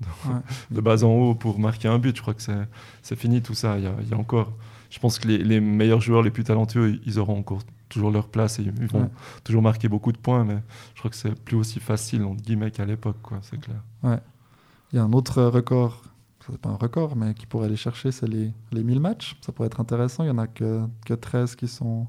de, 0.00 0.06
Ouais. 0.30 0.40
de 0.70 0.80
bas 0.80 1.04
en 1.04 1.08
haut 1.10 1.34
pour 1.34 1.58
marquer 1.58 1.88
un 1.88 1.98
but. 1.98 2.16
Je 2.16 2.22
crois 2.22 2.34
que 2.34 2.42
c'est 3.02 3.16
fini 3.16 3.42
tout 3.42 3.54
ça. 3.54 3.78
Il 3.78 3.84
y 3.84 3.86
a, 3.86 3.92
il 4.02 4.08
y 4.08 4.14
a 4.14 4.16
encore, 4.18 4.52
je 4.90 4.98
pense 4.98 5.18
que 5.18 5.28
les, 5.28 5.38
les 5.38 5.60
meilleurs 5.60 6.00
joueurs, 6.00 6.22
les 6.22 6.30
plus 6.30 6.44
talentueux, 6.44 7.00
ils 7.06 7.18
auront 7.18 7.38
encore 7.38 7.60
toujours 7.88 8.10
leur 8.10 8.28
place 8.28 8.58
et 8.58 8.62
ils 8.62 8.72
vont 8.88 9.02
Ouais. 9.02 9.08
toujours 9.44 9.62
marquer 9.62 9.88
beaucoup 9.88 10.12
de 10.12 10.18
points. 10.18 10.44
Mais 10.44 10.58
je 10.94 10.98
crois 11.00 11.10
que 11.10 11.16
c'est 11.16 11.34
plus 11.38 11.56
aussi 11.56 11.80
facile 11.80 12.22
entre 12.24 12.42
guillemets 12.42 12.70
qu'à 12.70 12.84
l'époque, 12.84 13.16
quoi. 13.22 13.38
C'est 13.42 13.58
clair. 13.60 13.78
Il 14.92 14.96
y 14.96 14.98
a 14.98 15.02
un 15.04 15.12
autre 15.12 15.42
record, 15.42 16.02
c'est 16.46 16.58
pas 16.58 16.68
un 16.70 16.76
record, 16.76 17.16
mais 17.16 17.34
qui 17.34 17.44
pourrait 17.46 17.66
aller 17.66 17.76
chercher, 17.76 18.12
c'est 18.12 18.28
les, 18.28 18.52
les 18.72 18.84
1000 18.84 19.00
matchs. 19.00 19.36
Ça 19.40 19.50
pourrait 19.52 19.66
être 19.66 19.80
intéressant. 19.80 20.22
Il 20.24 20.28
y 20.28 20.30
en 20.30 20.38
a 20.38 20.46
que, 20.46 20.82
que 21.04 21.14
13 21.14 21.56
qui 21.56 21.66
sont, 21.68 22.06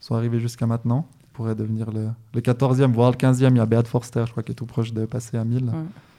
sont 0.00 0.14
arrivés 0.14 0.40
jusqu'à 0.40 0.66
maintenant. 0.66 1.06
Il 1.22 1.28
pourrait 1.34 1.54
devenir 1.54 1.90
le, 1.90 2.08
le 2.32 2.40
14e, 2.40 2.92
voire 2.92 3.10
le 3.10 3.16
15e. 3.18 3.50
Il 3.50 3.56
y 3.56 3.60
a 3.60 3.66
Beat 3.66 3.86
Forster, 3.86 4.24
je 4.26 4.30
crois, 4.30 4.42
qui 4.42 4.52
est 4.52 4.54
tout 4.54 4.64
proche 4.64 4.94
de 4.94 5.04
passer 5.04 5.36
à 5.36 5.44
1000. 5.44 5.64
Ouais. 5.64 5.72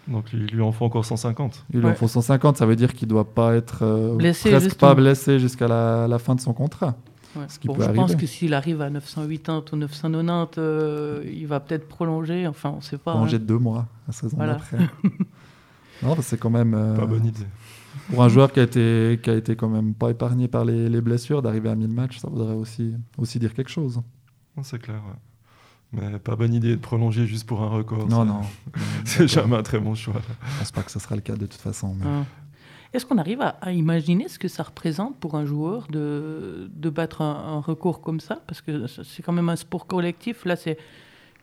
Donc 0.07 0.31
lui, 0.31 0.47
lui 0.47 0.61
en 0.61 0.71
faut 0.71 0.85
encore 0.85 1.03
150. 1.05 1.65
Il 1.73 1.81
lui 1.81 1.87
en 1.87 1.93
faut 1.95 2.07
150, 2.07 2.57
ça 2.57 2.65
veut 2.65 2.75
dire 2.77 2.93
qu'il 2.93 3.07
doit 3.07 3.33
pas 3.33 3.55
être 3.55 3.79
euh, 3.83 4.15
Blessé, 4.15 4.49
presque 4.49 4.69
justement. 4.69 4.89
pas 4.89 4.95
blessé 4.95 5.37
jusqu'à 5.39 5.67
la, 5.67 6.07
la 6.07 6.17
fin 6.19 6.33
de 6.35 6.39
son 6.41 6.53
contrat. 6.53 6.95
Ouais. 7.35 7.43
Ce 7.49 7.59
qui 7.59 7.67
Bon, 7.67 7.75
peut 7.75 7.83
je 7.83 7.89
pense 7.89 8.11
arriver. 8.11 8.21
que 8.21 8.25
s'il 8.25 8.53
arrive 8.53 8.81
à 8.81 8.89
980 8.89 9.63
ou 9.73 9.75
990, 9.75 10.55
euh, 10.59 11.23
il 11.31 11.45
va 11.45 11.59
peut-être 11.59 11.87
prolonger. 11.87 12.47
Enfin, 12.47 12.71
on 12.73 12.77
ne 12.77 12.81
sait 12.81 12.97
pas. 12.97 13.11
Prolongé 13.11 13.35
hein. 13.35 13.39
de 13.39 13.45
deux 13.45 13.57
mois 13.57 13.85
la 14.07 14.13
saison 14.13 14.37
Voilà. 14.37 14.53
d'après. 14.53 14.77
non, 16.03 16.15
c'est 16.21 16.37
quand 16.39 16.49
même 16.49 16.73
euh, 16.73 16.95
Pas 16.95 17.05
bonne 17.05 17.25
idée. 17.25 17.45
pour 18.09 18.23
un 18.23 18.29
joueur 18.29 18.51
qui 18.53 18.59
a 18.59 18.63
été 18.63 19.19
qui 19.21 19.29
a 19.29 19.35
été 19.35 19.55
quand 19.55 19.69
même 19.69 19.93
pas 19.93 20.09
épargné 20.11 20.47
par 20.47 20.63
les, 20.65 20.87
les 20.89 21.01
blessures 21.01 21.41
d'arriver 21.41 21.69
à 21.69 21.75
1000 21.75 21.89
matchs, 21.89 22.17
ça 22.19 22.29
voudrait 22.29 22.55
aussi 22.55 22.93
aussi 23.17 23.39
dire 23.39 23.53
quelque 23.53 23.69
chose. 23.71 24.01
C'est 24.63 24.79
clair. 24.81 24.95
ouais. 25.05 25.15
Mais 25.93 26.19
pas 26.19 26.35
bonne 26.35 26.53
idée 26.53 26.71
de 26.75 26.81
prolonger 26.81 27.25
juste 27.27 27.47
pour 27.47 27.61
un 27.61 27.69
record. 27.69 28.07
Non, 28.09 28.19
ça- 28.19 28.25
non. 28.25 28.41
C'est 29.05 29.27
jamais 29.27 29.55
un 29.55 29.63
très 29.63 29.79
bon 29.79 29.95
choix. 29.95 30.21
Je 30.53 30.57
pense 30.59 30.71
pas 30.71 30.83
que 30.83 30.91
ce 30.91 30.99
sera 30.99 31.15
le 31.15 31.21
cas 31.21 31.33
de 31.35 31.45
toute 31.45 31.61
façon. 31.61 31.95
mais- 31.97 32.05
Hein. 32.05 32.25
Est-ce 32.93 33.05
qu'on 33.05 33.17
arrive 33.17 33.41
à, 33.41 33.49
à 33.61 33.71
imaginer 33.73 34.27
ce 34.29 34.39
que 34.39 34.47
ça 34.47 34.63
représente 34.63 35.17
pour 35.17 35.35
un 35.35 35.45
joueur 35.45 35.87
de, 35.89 36.69
de 36.73 36.89
battre 36.89 37.21
un, 37.21 37.55
un 37.57 37.59
record 37.59 38.01
comme 38.01 38.19
ça? 38.19 38.39
Parce 38.47 38.61
que 38.61 38.87
c'est 38.87 39.21
quand 39.23 39.33
même 39.33 39.49
un 39.49 39.55
sport 39.57 39.85
collectif. 39.87 40.45
Là, 40.45 40.55
c'est 40.55 40.77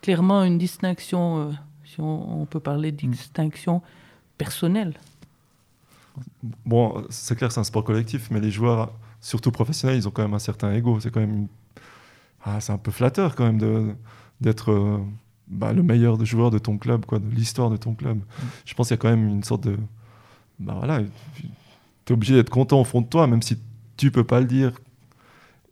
clairement 0.01 0.43
une 0.43 0.57
distinction, 0.59 1.39
euh, 1.39 1.53
si 1.85 2.01
on, 2.01 2.41
on 2.43 2.47
peut 2.47 2.61
parler 2.61 2.93
de 2.93 3.07
distinction 3.07 3.83
personnelle. 4.39 4.95
Bon, 6.65 7.05
c'est 7.11 7.37
clair 7.37 7.51
c'est 7.51 7.61
un 7.61 7.65
sport 7.65 7.85
collectif, 7.85 8.31
mais 8.31 8.41
les 8.41 8.51
joueurs, 8.51 8.93
surtout 9.21 9.51
professionnels, 9.51 9.97
ils 9.99 10.07
ont 10.09 10.11
quand 10.13 10.23
même 10.23 10.35
un 10.35 10.39
certain 10.39 10.73
ego. 10.73 10.99
C'est 11.01 11.11
quand 11.11 11.21
même, 11.21 11.49
ah, 12.45 12.61
c'est 12.61 12.73
un 12.73 12.79
peu 12.79 12.91
flatteur 12.91 13.35
quand 13.35 13.45
même 13.45 13.59
de 13.59 13.95
d'être 14.45 14.71
euh, 14.71 14.99
bah, 15.49 15.73
le 15.73 15.83
meilleur 15.83 16.23
joueur 16.25 16.51
de 16.51 16.59
ton 16.59 16.79
club, 16.79 17.05
quoi, 17.07 17.19
de 17.19 17.29
l'histoire 17.29 17.71
de 17.71 17.77
ton 17.77 17.95
club. 17.95 18.21
Je 18.65 18.75
pense 18.75 18.89
qu'il 18.89 18.95
y 18.95 18.99
a 18.99 19.03
quand 19.03 19.11
même 19.11 19.29
une 19.29 19.43
sorte 19.43 19.65
de. 19.65 19.77
Bah 20.61 20.75
voilà, 20.77 21.01
tu 22.05 22.13
es 22.13 22.15
obligé 22.15 22.35
d'être 22.35 22.51
content 22.51 22.81
au 22.81 22.85
fond 22.85 23.01
de 23.01 23.07
toi, 23.09 23.27
même 23.27 23.43
si 23.43 23.59
tu 23.97 24.11
peux 24.11 24.25
pas 24.25 24.41
le 24.41 24.47
dire. 24.47 24.73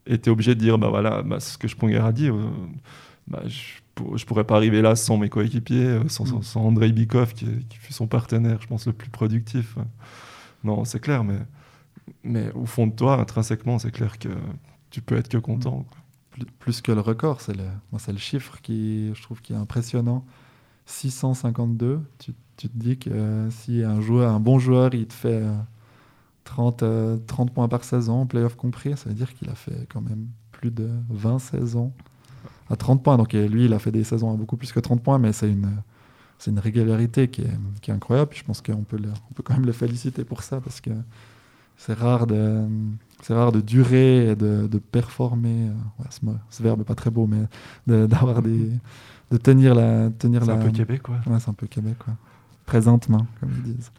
Et 0.07 0.19
tu 0.21 0.29
es 0.29 0.33
obligé 0.33 0.55
de 0.57 0.61
dire, 0.61 0.79
bah 0.79 0.89
voilà, 0.89 1.23
bah, 1.23 1.39
ce 1.39 1.57
que 1.57 1.69
je 1.69 1.73
Sponger 1.75 1.99
a 1.99 2.11
dit, 2.11 2.29
euh, 2.29 2.49
bah, 3.29 3.43
je, 3.47 3.59
pour- 3.95 4.19
je 4.19 4.27
pourrais 4.27 4.43
pas 4.45 4.57
arriver 4.57 4.83
là 4.83 4.97
sans 4.97 5.17
mes 5.17 5.29
coéquipiers, 5.29 5.85
euh, 5.87 6.09
sans, 6.09 6.25
sans, 6.27 6.39
Mm. 6.39 6.43
sans 6.43 6.61
Andrei 6.67 6.91
Bikov, 6.91 7.35
qui, 7.35 7.47
qui 7.69 7.79
fut 7.79 7.93
son 7.93 8.09
partenaire, 8.09 8.59
je 8.61 8.67
pense, 8.67 8.87
le 8.89 8.93
plus 8.93 9.11
productif. 9.11 9.77
Non, 10.65 10.85
c'est 10.85 10.99
clair, 11.01 11.23
mais, 11.23 11.39
mais 12.25 12.51
au 12.55 12.67
fond 12.67 12.89
de 12.89 12.93
toi, 12.95 13.21
intrinsèquement, 13.21 13.79
c'est 13.79 13.93
clair 13.93 14.19
que 14.19 14.29
tu 14.91 15.01
peux 15.03 15.17
être 15.17 15.29
que 15.29 15.39
content. 15.39 15.87
quoi. 15.89 15.99
Plus, 16.59 16.81
que 16.81 16.93
le 16.93 17.01
record, 17.01 17.41
c'est 17.41 17.55
le, 17.55 17.65
moi, 17.91 17.99
c'est 17.99 18.13
le 18.13 18.19
chiffre 18.19 18.61
qui, 18.63 19.15
je 19.15 19.23
trouve, 19.23 19.41
qui 19.43 19.53
est 19.53 19.57
impressionnant. 19.57 20.25
652. 20.87 22.01
Tu, 22.19 22.33
tu 22.57 22.69
te 22.69 22.79
dis 22.79 22.99
que 22.99 23.11
euh, 23.11 23.51
si 23.51 23.83
un 23.83 24.01
joueur, 24.01 24.33
un 24.33 24.41
bon 24.41 24.59
joueur, 24.59 24.95
il 24.95 25.07
te 25.07 25.13
fait 25.13 25.43
euh, 25.43 25.55
30, 26.45 26.83
euh, 26.83 27.19
30 27.27 27.53
points 27.53 27.69
par 27.69 27.85
saison, 27.85 28.27
playoff 28.27 28.57
compris, 28.57 28.97
ça 28.97 29.09
veut 29.09 29.15
dire 29.15 29.35
qu'il 29.35 29.49
a 29.51 29.55
fait 29.55 29.87
quand 29.93 30.01
même 30.01 30.29
plus 30.51 30.71
de 30.71 30.89
20 31.11 31.39
saisons 31.39 31.93
à 32.71 32.77
30 32.77 33.03
points. 33.03 33.17
Donc 33.17 33.33
lui, 33.33 33.67
il 33.67 33.73
a 33.75 33.79
fait 33.79 33.93
des 33.93 34.05
saisons 34.05 34.33
à 34.33 34.37
beaucoup 34.37 34.57
plus 34.57 34.73
que 34.73 34.81
30 34.81 35.03
points, 35.03 35.19
mais 35.19 35.33
c'est 35.33 35.51
une, 35.51 35.71
c'est 36.39 36.51
une 36.51 36.59
régularité 36.59 37.29
qui 37.29 37.43
est, 37.43 37.59
qui 37.81 37.91
est 37.91 37.95
incroyable. 37.95 38.31
Je 38.35 38.45
pense 38.45 38.61
qu'on 38.61 38.85
peut, 38.85 39.01
on 39.31 39.35
peut 39.35 39.43
quand 39.43 39.55
même 39.55 39.67
le 39.67 39.73
féliciter 39.73 40.25
pour 40.25 40.43
ça 40.43 40.61
parce 40.61 40.81
que 40.81 40.91
c'est 41.77 41.95
rare 41.95 42.27
de, 42.27 42.63
c'est 43.23 43.35
rare 43.35 43.53
de 43.53 43.61
durer 43.61 44.31
et 44.31 44.37
de, 44.37 44.67
de 44.67 44.79
performer. 44.79 45.69
euh, 45.69 46.03
ouais, 46.03 46.37
ce, 46.51 46.63
verbe 46.63 46.81
est 46.81 46.85
pas 46.85 46.95
très 46.95 47.11
beau, 47.11 47.27
mais 47.27 47.43
de- 47.87 48.07
d'avoir 48.13 48.43
des, 48.43 48.71
de 49.31 49.37
tenir 49.37 49.75
la, 49.75 50.11
tenir 50.11 50.43
C'est 50.43 50.49
la. 50.49 50.55
un 50.55 50.59
peu 50.65 50.71
québécois. 50.71 51.21
Ouais, 51.27 51.39
c'est 51.41 51.51
un 51.51 51.55
peu 51.55 51.67
québécois. 51.67 52.15
Présentement, 52.67 53.27
comme 53.41 53.51
ils 53.65 53.75
disent. 53.75 53.91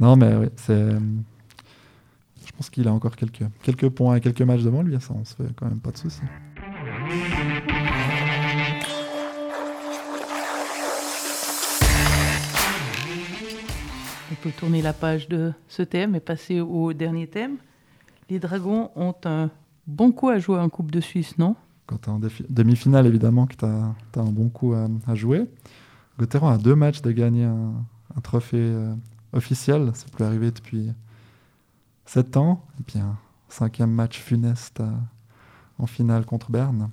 Non, 0.00 0.16
mais 0.16 0.34
oui, 0.36 0.46
c'est. 0.56 0.92
Je 2.46 2.52
pense 2.56 2.70
qu'il 2.70 2.88
a 2.88 2.92
encore 2.92 3.14
quelques, 3.14 3.44
quelques 3.62 3.88
points 3.90 4.16
et 4.16 4.20
quelques 4.20 4.42
matchs 4.42 4.62
devant 4.62 4.82
lui. 4.82 4.98
Ça, 5.00 5.14
on 5.14 5.24
se 5.24 5.34
fait 5.34 5.44
quand 5.54 5.66
même 5.66 5.80
pas 5.80 5.90
de 5.92 5.98
soucis. 5.98 6.22
Peut 14.38 14.50
tourner 14.50 14.82
la 14.82 14.92
page 14.92 15.28
de 15.28 15.52
ce 15.68 15.82
thème 15.82 16.14
et 16.14 16.20
passer 16.20 16.60
au 16.60 16.92
dernier 16.92 17.26
thème. 17.26 17.56
Les 18.30 18.38
Dragons 18.38 18.90
ont 18.94 19.14
un 19.24 19.50
bon 19.86 20.12
coup 20.12 20.28
à 20.28 20.38
jouer 20.38 20.58
en 20.58 20.68
Coupe 20.68 20.90
de 20.90 21.00
Suisse, 21.00 21.38
non? 21.38 21.56
Quand 21.86 21.98
tu 21.98 22.10
es 22.10 22.12
en 22.12 22.20
demi-finale, 22.48 23.06
évidemment, 23.06 23.46
que 23.46 23.56
tu 23.56 23.64
as, 23.64 23.94
un 24.16 24.30
bon 24.30 24.48
coup 24.48 24.74
à, 24.74 25.14
jouer. 25.14 25.46
Gauthieron 26.18 26.48
a 26.48 26.58
deux 26.58 26.74
matchs 26.74 27.00
de 27.02 27.10
gagner 27.10 27.44
un, 27.44 27.72
trophée 28.22 28.58
euh, 28.58 28.94
officiel. 29.32 29.90
C'est 29.94 30.10
plus 30.10 30.24
arrivé 30.24 30.50
depuis 30.50 30.92
sept 32.04 32.36
ans. 32.36 32.64
Et 32.80 32.82
puis 32.82 32.98
un 32.98 33.16
cinquième 33.48 33.90
match 33.90 34.18
funeste 34.18 34.80
à- 34.80 35.00
en 35.78 35.86
finale 35.86 36.26
contre 36.26 36.50
Berne. 36.50 36.90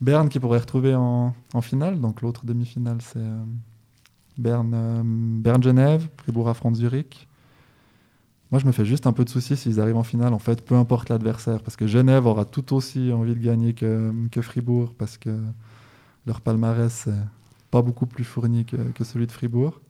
Berne 0.00 0.28
qui 0.28 0.38
pourrait 0.40 0.58
retrouver 0.58 0.94
en, 0.94 1.34
en 1.54 1.60
finale. 1.60 2.00
Donc 2.00 2.20
l'autre 2.20 2.44
demi-finale, 2.44 2.98
c'est 3.00 3.18
euh, 3.18 3.44
Berne, 4.38 4.72
euh, 4.74 5.02
Berne-Genève, 5.04 6.08
Fribourg 6.18 6.48
à 6.48 6.54
Zurich. 6.74 7.28
Moi, 8.50 8.58
je 8.58 8.66
me 8.66 8.72
fais 8.72 8.84
juste 8.84 9.06
un 9.06 9.12
peu 9.12 9.24
de 9.24 9.30
soucis 9.30 9.56
s'ils 9.56 9.80
arrivent 9.80 9.96
en 9.96 10.02
finale, 10.02 10.32
en 10.32 10.38
fait, 10.38 10.64
peu 10.64 10.74
importe 10.74 11.08
l'adversaire, 11.08 11.62
parce 11.62 11.76
que 11.76 11.86
Genève 11.86 12.26
aura 12.26 12.44
tout 12.44 12.74
aussi 12.74 13.12
envie 13.12 13.34
de 13.34 13.40
gagner 13.40 13.74
que, 13.74 14.12
Fribourg, 14.40 14.94
parce 14.98 15.18
que 15.18 15.30
leur 16.26 16.40
palmarès, 16.40 16.92
c'est 16.92 17.12
pas 17.70 17.82
beaucoup 17.82 18.06
plus 18.06 18.24
fourni 18.24 18.64
que, 18.64 19.04
celui 19.04 19.28
de 19.28 19.32
Fribourg. 19.32 19.80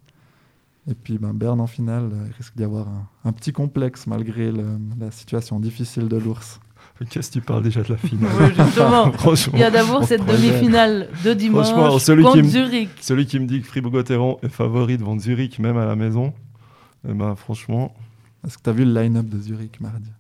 Et 0.87 0.95
puis, 0.95 1.19
ben, 1.19 1.33
Berne 1.33 1.61
en 1.61 1.67
finale, 1.67 2.11
il 2.27 2.33
risque 2.33 2.55
d'y 2.57 2.65
avoir 2.65 2.89
un, 3.25 3.33
petit 3.33 3.53
complexe 3.53 4.07
malgré 4.07 4.53
la 4.53 5.11
situation 5.11 5.59
difficile 5.59 6.09
de 6.09 6.17
l'ours. 6.19 6.61
Qu'est-ce 7.09 7.29
que 7.29 7.33
tu 7.35 7.41
parles 7.41 7.63
déjà 7.63 7.83
de 7.83 7.89
la 7.89 7.97
finale 7.97 8.31
Oui, 8.39 8.47
justement. 8.65 9.11
Il 9.55 9.59
y 9.59 9.63
a 9.63 9.71
d'abord 9.71 10.05
cette 10.05 10.25
demi-finale 10.27 11.09
de 11.25 11.33
dimanche 11.33 11.69
Franchement, 11.69 11.99
celui 11.99 12.23
contre 12.25 12.37
qui 12.37 12.43
me- 12.43 12.49
Zurich. 12.49 12.91
Celui 13.01 13.25
qui 13.27 13.39
me 13.41 13.47
dit 13.47 13.63
que 13.63 13.67
Fribourg-Gotteron 13.69 14.39
est 14.43 14.49
favori 14.49 14.99
devant 14.99 15.19
Zurich, 15.19 15.59
même 15.59 15.79
à 15.79 15.87
la 15.87 15.97
maison, 15.97 16.35
eh 17.09 17.13
ben, 17.15 17.35
franchement, 17.37 17.95
Est-ce 18.47 18.59
que 18.59 18.63
tu 18.65 18.71
as 18.71 18.73
vu 18.75 18.85
le 18.85 18.93
line-up 18.93 19.27
de 19.27 19.41
Zurich 19.41 19.81
mardi? 19.81 20.11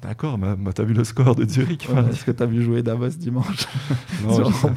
D'accord, 0.00 0.38
mais 0.38 0.54
mais 0.56 0.72
t'as 0.72 0.84
vu 0.84 0.94
le 0.94 1.02
score 1.02 1.34
de 1.34 1.44
Zurich 1.48 1.88
Ouais, 1.92 2.04
Est-ce 2.10 2.24
que 2.24 2.30
tu 2.30 2.42
as 2.42 2.46
vu 2.46 2.62
jouer 2.62 2.82
Davos 2.84 3.08
dimanche? 3.08 3.66
Non, 4.24 4.34
sur 4.52 4.70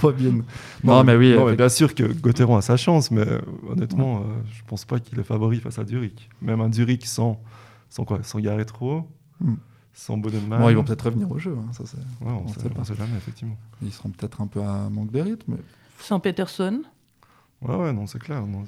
Non, 0.83 1.03
mais 1.03 1.15
oui. 1.15 1.35
non, 1.35 1.45
mais 1.45 1.53
effectivement. 1.53 1.53
bien 1.55 1.69
sûr 1.69 1.93
que 1.93 2.03
Gotteron 2.11 2.57
a 2.57 2.61
sa 2.63 2.75
chance, 2.75 3.11
mais 3.11 3.21
euh, 3.27 3.39
honnêtement, 3.69 4.17
euh, 4.21 4.21
je 4.51 4.61
pense 4.65 4.83
pas 4.85 4.99
qu'il 4.99 5.19
est 5.19 5.23
favori 5.23 5.59
face 5.59 5.77
à 5.77 5.85
Zurich. 5.85 6.27
Même 6.41 6.59
un 6.61 6.71
Zurich 6.73 7.05
sans, 7.05 7.39
sans 7.89 8.03
quoi? 8.03 8.19
Sans 8.23 8.39
Garretro, 8.39 9.07
Hmm. 9.41 9.55
Sans 9.95 10.17
Bodenman. 10.17 10.59
Bon, 10.61 10.69
ils 10.69 10.75
vont 10.75 10.83
peut-être 10.83 11.05
revenir 11.05 11.31
au 11.31 11.39
jeu. 11.39 11.57
hein, 11.57 11.71
ça, 11.71 11.83
c'est- 11.87 11.97
Ouais, 11.97 12.03
on, 12.31 12.43
on 12.43 12.47
sait, 12.49 12.59
sait 12.59 12.67
on 12.69 12.73
pas. 12.75 12.83
sait 12.83 12.95
jamais, 12.95 13.15
effectivement. 13.17 13.57
Ils 13.81 13.91
seront 13.91 14.09
peut-être 14.09 14.41
un 14.41 14.47
peu 14.47 14.61
à 14.61 14.89
manque 14.89 15.11
de 15.11 15.21
rythme. 15.21 15.53
mais 15.53 15.63
Sans 15.99 16.19
Peterson. 16.19 16.81
Ouais, 17.61 17.75
ouais, 17.75 17.93
non, 17.93 18.05
c'est 18.05 18.19
clair. 18.19 18.45
non, 18.45 18.63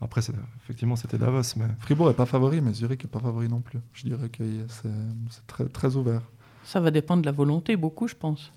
Après, 0.00 0.20
effectivement, 0.62 0.96
c'était 0.96 1.18
Davos, 1.18 1.42
mais 1.56 1.66
Fribourg 1.80 2.08
est 2.10 2.14
pas 2.14 2.24
favori, 2.26 2.60
mais 2.60 2.72
Zurich 2.72 3.04
est 3.04 3.08
pas 3.08 3.20
favori 3.20 3.48
non 3.48 3.60
plus. 3.60 3.80
Je 3.92 4.04
dirais 4.04 4.28
que 4.28 4.44
c'est 4.68 5.46
très, 5.46 5.66
très 5.66 5.96
ouvert. 5.96 6.22
Ça 6.64 6.80
va 6.80 6.90
dépendre 6.90 7.22
de 7.22 7.26
la 7.26 7.32
volonté, 7.32 7.76
beaucoup, 7.76 8.06
je 8.08 8.14
pense. 8.14 8.52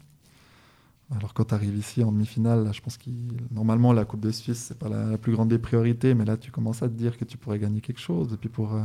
Alors 1.15 1.33
quand 1.33 1.45
tu 1.45 1.53
arrives 1.53 1.75
ici 1.77 2.03
en 2.03 2.12
demi-finale, 2.12 2.65
là, 2.65 2.71
je 2.73 2.81
pense 2.81 2.97
que 2.97 3.10
normalement 3.51 3.93
la 3.93 4.03
Coupe 4.03 4.19
de 4.19 4.31
Suisse 4.31 4.57
c'est 4.67 4.77
pas 4.77 4.89
la, 4.89 5.05
la 5.05 5.17
plus 5.17 5.31
grande 5.33 5.47
des 5.47 5.57
priorités, 5.57 6.13
mais 6.13 6.25
là 6.25 6.36
tu 6.36 6.51
commences 6.51 6.83
à 6.83 6.89
te 6.89 6.93
dire 6.93 7.17
que 7.17 7.23
tu 7.23 7.38
pourrais 7.38 7.60
gagner 7.60 7.79
quelque 7.79 8.01
chose. 8.01 8.33
Et 8.33 8.38
puis 8.38 8.49
pour 8.49 8.73
euh, 8.73 8.83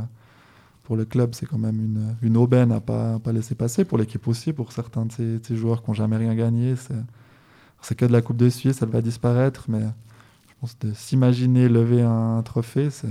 pour 0.83 0.95
le 0.97 1.05
club 1.05 1.33
c'est 1.33 1.45
quand 1.45 1.57
même 1.57 1.79
une, 1.79 2.15
une 2.21 2.37
aubaine 2.37 2.71
à 2.71 2.79
pas 2.79 3.19
pas 3.19 3.31
laisser 3.31 3.55
passer. 3.55 3.85
Pour 3.85 3.97
l'équipe 3.97 4.27
aussi, 4.27 4.53
pour 4.53 4.71
certains 4.71 5.05
de 5.05 5.11
ces, 5.11 5.39
de 5.39 5.45
ces 5.45 5.55
joueurs 5.55 5.81
qui 5.81 5.89
n'ont 5.89 5.95
jamais 5.95 6.17
rien 6.17 6.35
gagné, 6.35 6.75
c'est 7.81 7.95
que 7.95 8.05
de 8.05 8.11
la 8.11 8.21
Coupe 8.21 8.37
de 8.37 8.49
Suisse, 8.49 8.81
elle 8.81 8.89
va 8.89 9.01
disparaître, 9.01 9.65
mais 9.67 9.81
je 10.47 10.53
pense 10.59 10.77
de 10.79 10.93
s'imaginer 10.93 11.67
lever 11.67 12.01
un 12.01 12.41
trophée, 12.43 12.89
c'est 12.89 13.07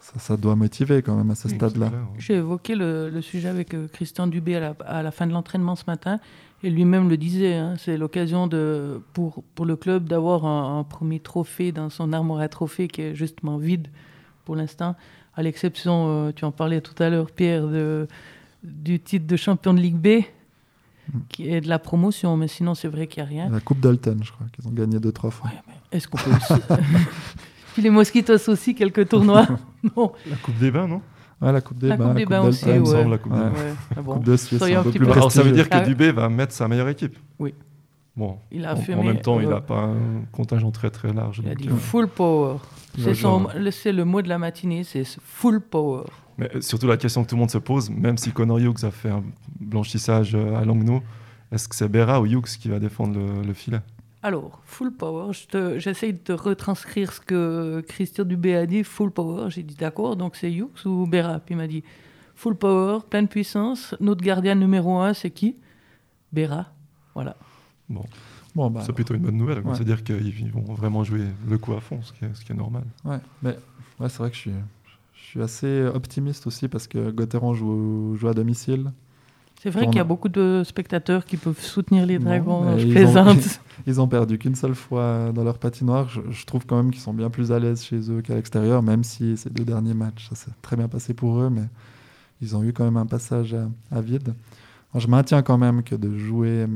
ça, 0.00 0.18
ça 0.18 0.36
doit 0.36 0.56
motiver 0.56 1.02
quand 1.02 1.16
même 1.16 1.30
à 1.30 1.34
ce 1.34 1.48
stade-là. 1.48 1.86
ouais. 1.86 1.92
J'ai 2.18 2.34
évoqué 2.36 2.74
le, 2.74 3.10
le 3.10 3.20
sujet 3.20 3.48
avec 3.48 3.74
euh, 3.74 3.88
Christian 3.88 4.26
Dubé 4.26 4.56
à 4.56 4.60
la, 4.60 4.74
à 4.86 5.02
la 5.02 5.10
fin 5.10 5.26
de 5.26 5.32
l'entraînement 5.32 5.76
ce 5.76 5.84
matin, 5.86 6.18
et 6.62 6.70
lui-même 6.70 7.08
le 7.08 7.16
disait, 7.16 7.54
hein, 7.54 7.74
c'est 7.78 7.96
l'occasion 7.96 8.46
de, 8.46 9.00
pour, 9.12 9.44
pour 9.54 9.66
le 9.66 9.76
club 9.76 10.08
d'avoir 10.08 10.46
un, 10.46 10.78
un 10.80 10.84
premier 10.84 11.20
trophée 11.20 11.72
dans 11.72 11.90
son 11.90 12.12
armoire 12.12 12.40
à 12.40 12.48
trophées 12.48 12.88
qui 12.88 13.02
est 13.02 13.14
justement 13.14 13.58
vide 13.58 13.88
pour 14.44 14.56
l'instant, 14.56 14.96
à 15.38 15.42
l'exception, 15.42 16.06
euh, 16.26 16.32
tu 16.34 16.44
en 16.44 16.50
parlais 16.50 16.80
tout 16.80 17.00
à 17.00 17.08
l'heure, 17.10 17.30
Pierre, 17.30 17.66
de, 17.68 18.08
du 18.64 18.98
titre 18.98 19.26
de 19.26 19.36
champion 19.36 19.72
de 19.72 19.78
Ligue 19.80 19.96
B, 19.96 20.24
Mm. 21.10 21.18
qui 21.30 21.48
est 21.48 21.60
de 21.62 21.68
la 21.68 21.78
promotion, 21.78 22.36
mais 22.36 22.48
sinon 22.48 22.74
c'est 22.74 22.88
vrai 22.88 23.06
qu'il 23.06 23.22
n'y 23.22 23.26
a 23.28 23.30
rien. 23.44 23.48
La 23.50 23.60
Coupe 23.60 23.80
Dalton, 23.80 24.18
je 24.22 24.30
crois, 24.30 24.46
qu'ils 24.52 24.68
ont 24.68 24.72
gagné 24.72 24.98
deux, 25.00 25.10
trois 25.12 25.30
fois. 25.30 25.48
Ouais, 25.48 25.74
est-ce 25.90 26.06
qu'on 26.06 26.18
peut 26.18 26.30
aussi... 26.36 26.60
Puis 27.72 27.82
les 27.82 27.88
Mosquitos 27.88 28.48
aussi, 28.50 28.74
quelques 28.74 29.08
tournois 29.08 29.46
Non, 29.96 30.12
La 30.28 30.36
Coupe 30.36 30.58
des 30.58 30.70
Bains, 30.70 30.86
non? 30.86 31.00
Ouais, 31.40 31.50
la 31.52 31.60
Coupe 31.62 31.78
des 31.78 31.88
La 31.88 31.96
Bains, 31.96 32.08
Coupe 32.08 32.16
des 32.18 32.26
Bains 32.26 32.40
aussi, 32.42 32.64
Il 32.66 32.72
me 32.74 32.78
ouais. 32.80 32.84
semble, 32.86 33.10
la 33.12 33.18
Coupe 33.18 33.32
des 33.32 33.38
Ouais. 33.38 33.44
Bains. 33.44 33.52
ouais, 33.52 33.74
ah 33.96 34.02
bon. 34.02 34.14
Coupe 34.14 34.24
de 34.24 34.36
Suisse, 34.36 34.60
un 34.62 34.66
un 34.66 34.82
peu 34.82 34.90
petit 34.90 34.98
plus 34.98 35.06
peu- 35.06 35.12
Alors, 35.12 35.32
ça 35.32 35.42
veut 35.42 35.52
dire 35.52 35.68
que. 35.70 35.84
Dubé 35.86 36.12
va 36.12 36.28
mettre 36.28 36.52
sa 36.52 36.68
meilleure 36.68 36.88
équipe 36.90 37.16
Oui. 37.38 37.54
Bon, 38.18 38.36
Il 38.50 38.66
a 38.66 38.74
en, 38.74 38.98
en 38.98 39.04
même 39.04 39.20
temps, 39.20 39.38
il 39.38 39.46
euh, 39.46 39.50
n'a 39.50 39.60
pas 39.60 39.78
un 39.78 40.22
contingent 40.32 40.72
très 40.72 40.90
très 40.90 41.12
large. 41.12 41.40
Il 41.44 41.48
a 41.48 41.54
dit 41.54 41.68
euh, 41.68 41.76
full 41.76 42.08
power. 42.08 42.56
C'est 42.98 43.14
genre. 43.14 43.48
le- 43.54 44.04
mot 44.04 44.22
de 44.22 44.28
la 44.28 44.38
matinée, 44.38 44.82
c'est 44.82 45.04
ce 45.04 45.20
full 45.22 45.60
power. 45.60 46.02
Mais 46.36 46.50
euh, 46.52 46.60
surtout 46.60 46.88
la 46.88 46.96
question 46.96 47.22
que 47.22 47.28
tout 47.28 47.36
le 47.36 47.40
monde 47.40 47.50
se 47.52 47.58
pose, 47.58 47.90
même 47.90 48.18
si 48.18 48.32
Connor 48.32 48.58
Hughes 48.58 48.84
a 48.84 48.90
fait 48.90 49.10
un 49.10 49.22
blanchissage 49.60 50.34
euh, 50.34 50.56
à 50.56 50.64
Langnau, 50.64 51.00
est-ce 51.52 51.68
que 51.68 51.76
c'est 51.76 51.88
Berra 51.88 52.20
ou 52.20 52.26
Hughes 52.26 52.42
qui 52.60 52.68
va 52.68 52.80
défendre 52.80 53.16
le, 53.20 53.42
le 53.46 53.54
filet? 53.54 53.80
Alors, 54.24 54.60
full 54.64 54.90
power, 54.90 55.32
je 55.32 55.78
j'essaye 55.78 56.12
de 56.12 56.18
te 56.18 56.32
retranscrire 56.32 57.12
ce 57.12 57.20
que 57.20 57.84
Christian 57.86 58.24
Dubé 58.24 58.56
a 58.56 58.66
dit, 58.66 58.82
full 58.82 59.12
power. 59.12 59.48
J'ai 59.48 59.62
dit 59.62 59.76
d'accord, 59.76 60.16
donc 60.16 60.34
c'est 60.34 60.50
Hughes 60.52 60.84
ou 60.86 61.06
Berra? 61.06 61.38
Puis 61.38 61.54
il 61.54 61.58
m'a 61.58 61.68
dit 61.68 61.84
full 62.34 62.56
power, 62.56 62.98
pleine 63.08 63.28
puissance. 63.28 63.94
Notre 64.00 64.22
gardien 64.24 64.56
numéro 64.56 64.98
un, 64.98 65.14
c'est 65.14 65.30
qui? 65.30 65.54
Berra. 66.32 66.66
Voilà. 67.14 67.36
Bon, 67.88 68.04
Bon, 68.54 68.70
bah, 68.70 68.82
c'est 68.84 68.92
plutôt 68.92 69.14
une 69.14 69.22
bonne 69.22 69.36
nouvelle. 69.36 69.60
Ouais. 69.60 69.74
C'est-à-dire 69.74 70.02
qu'ils 70.02 70.26
ils 70.40 70.50
vont 70.50 70.74
vraiment 70.74 71.04
jouer 71.04 71.22
le 71.48 71.58
coup 71.58 71.72
à 71.74 71.80
fond, 71.80 72.00
ce 72.02 72.12
qui 72.12 72.24
est, 72.24 72.34
ce 72.34 72.44
qui 72.44 72.52
est 72.52 72.56
normal. 72.56 72.82
Ouais, 73.04 73.18
mais 73.42 73.56
ouais, 74.00 74.08
c'est 74.08 74.18
vrai 74.18 74.30
que 74.30 74.36
je 74.36 74.40
suis, 74.40 74.50
je 75.14 75.20
suis 75.22 75.42
assez 75.42 75.82
optimiste 75.94 76.46
aussi 76.46 76.66
parce 76.68 76.86
que 76.88 77.10
Gauthieron 77.10 77.54
joue, 77.54 78.16
joue 78.16 78.28
à 78.28 78.34
domicile. 78.34 78.90
C'est 79.60 79.70
vrai 79.70 79.86
qu'il 79.86 79.96
y 79.96 80.00
a 80.00 80.04
beaucoup 80.04 80.28
de 80.28 80.62
spectateurs 80.64 81.24
qui 81.24 81.36
peuvent 81.36 81.60
soutenir 81.60 82.06
les 82.06 82.18
Non, 82.18 82.26
Dragons. 82.26 82.78
je 82.78 82.86
ils 82.86 82.90
ont- 82.90 82.94
plaisante. 82.94 83.60
Ils 83.86 84.00
ont 84.00 84.08
perdu 84.08 84.38
qu'une 84.38 84.54
seule 84.56 84.74
fois 84.74 85.30
dans 85.32 85.44
leur 85.44 85.58
patinoire. 85.58 86.08
Je, 86.08 86.20
je 86.30 86.44
trouve 86.46 86.66
quand 86.66 86.76
même 86.76 86.90
qu'ils 86.90 87.00
sont 87.00 87.14
bien 87.14 87.30
plus 87.30 87.52
à 87.52 87.58
l'aise 87.60 87.82
chez 87.84 88.10
eux 88.10 88.22
qu'à 88.22 88.34
l'extérieur, 88.34 88.82
même 88.82 89.02
si 89.04 89.36
ces 89.36 89.50
deux 89.50 89.64
derniers 89.64 89.94
matchs, 89.94 90.28
ça 90.30 90.34
s'est 90.36 90.50
très 90.62 90.76
bien 90.76 90.88
passé 90.88 91.14
pour 91.14 91.38
eux, 91.40 91.48
mais 91.48 91.62
ils 92.40 92.56
ont 92.56 92.62
eu 92.64 92.72
quand 92.72 92.84
même 92.84 92.96
un 92.96 93.06
passage 93.06 93.54
à, 93.54 93.68
à 93.90 94.00
vide. 94.00 94.34
Je 94.96 95.06
maintiens 95.06 95.42
quand 95.42 95.58
même 95.58 95.82
que 95.84 95.94
de 95.94 96.16
jouer 96.18 96.66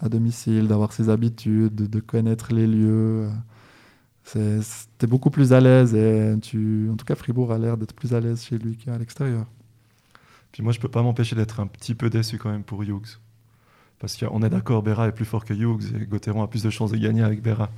à 0.00 0.08
domicile, 0.08 0.68
d'avoir 0.68 0.92
ses 0.92 1.08
habitudes, 1.10 1.74
de, 1.74 2.00
connaître 2.00 2.52
les 2.54 2.66
lieux. 2.66 3.28
C'est- 4.24 4.88
T'es 4.98 5.06
beaucoup 5.06 5.30
plus 5.30 5.52
à 5.52 5.60
l'aise 5.60 5.94
et 5.94 6.34
tu, 6.42 6.88
en 6.92 6.96
tout 6.96 7.04
cas 7.04 7.14
Fribourg 7.14 7.52
a 7.52 7.58
l'air 7.58 7.76
d'être 7.76 7.94
plus 7.94 8.14
à 8.14 8.20
l'aise 8.20 8.42
chez 8.44 8.58
lui 8.58 8.76
qu'à 8.76 8.96
l'extérieur. 8.98 9.46
Puis 10.52 10.62
moi, 10.62 10.72
je 10.72 10.80
peux 10.80 10.88
pas 10.88 11.02
m'empêcher 11.02 11.36
d'être 11.36 11.60
un 11.60 11.66
petit 11.66 11.94
peu 11.94 12.10
déçu 12.10 12.38
quand 12.38 12.50
même 12.50 12.64
pour 12.64 12.82
Hughes. 12.82 13.18
Parce 13.98 14.16
qu'on 14.16 14.42
est 14.42 14.48
d'accord, 14.48 14.82
Berra 14.82 15.08
est 15.08 15.12
plus 15.12 15.26
fort 15.26 15.44
que 15.44 15.52
Hughes 15.54 15.94
et 16.00 16.06
Gauthieron 16.06 16.42
a 16.42 16.48
plus 16.48 16.62
de 16.62 16.70
chances 16.70 16.90
de 16.92 16.96
gagner 16.96 17.22
avec 17.22 17.42
Berra. 17.42 17.70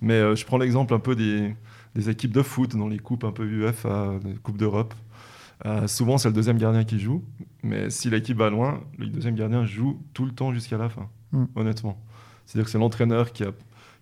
Mais 0.00 0.14
euh, 0.14 0.34
je 0.34 0.44
prends 0.44 0.58
l'exemple 0.58 0.94
un 0.94 0.98
peu 0.98 1.14
des, 1.16 1.54
des 1.94 2.10
équipes 2.10 2.32
de 2.32 2.42
foot 2.42 2.76
dans 2.76 2.88
les 2.88 2.98
coupes 2.98 3.24
un 3.24 3.32
peu 3.32 3.44
UEFA, 3.46 4.14
les 4.24 4.34
coupes 4.34 4.58
d'Europe. 4.58 4.94
Euh, 5.66 5.86
souvent, 5.86 6.18
c'est 6.18 6.28
le 6.28 6.34
deuxième 6.34 6.58
gardien 6.58 6.84
qui 6.84 6.98
joue. 6.98 7.24
Mais 7.62 7.90
si 7.90 8.10
l'équipe 8.10 8.36
va 8.36 8.50
loin, 8.50 8.82
le 8.98 9.06
deuxième 9.08 9.34
gardien 9.36 9.64
joue 9.64 10.02
tout 10.14 10.24
le 10.24 10.32
temps 10.32 10.52
jusqu'à 10.52 10.78
la 10.78 10.88
fin, 10.88 11.08
Mm. 11.32 11.44
honnêtement. 11.56 12.00
C'est-à-dire 12.46 12.64
que 12.64 12.70
c'est 12.70 12.78
l'entraîneur 12.78 13.32
qui 13.32 13.44
a, 13.44 13.52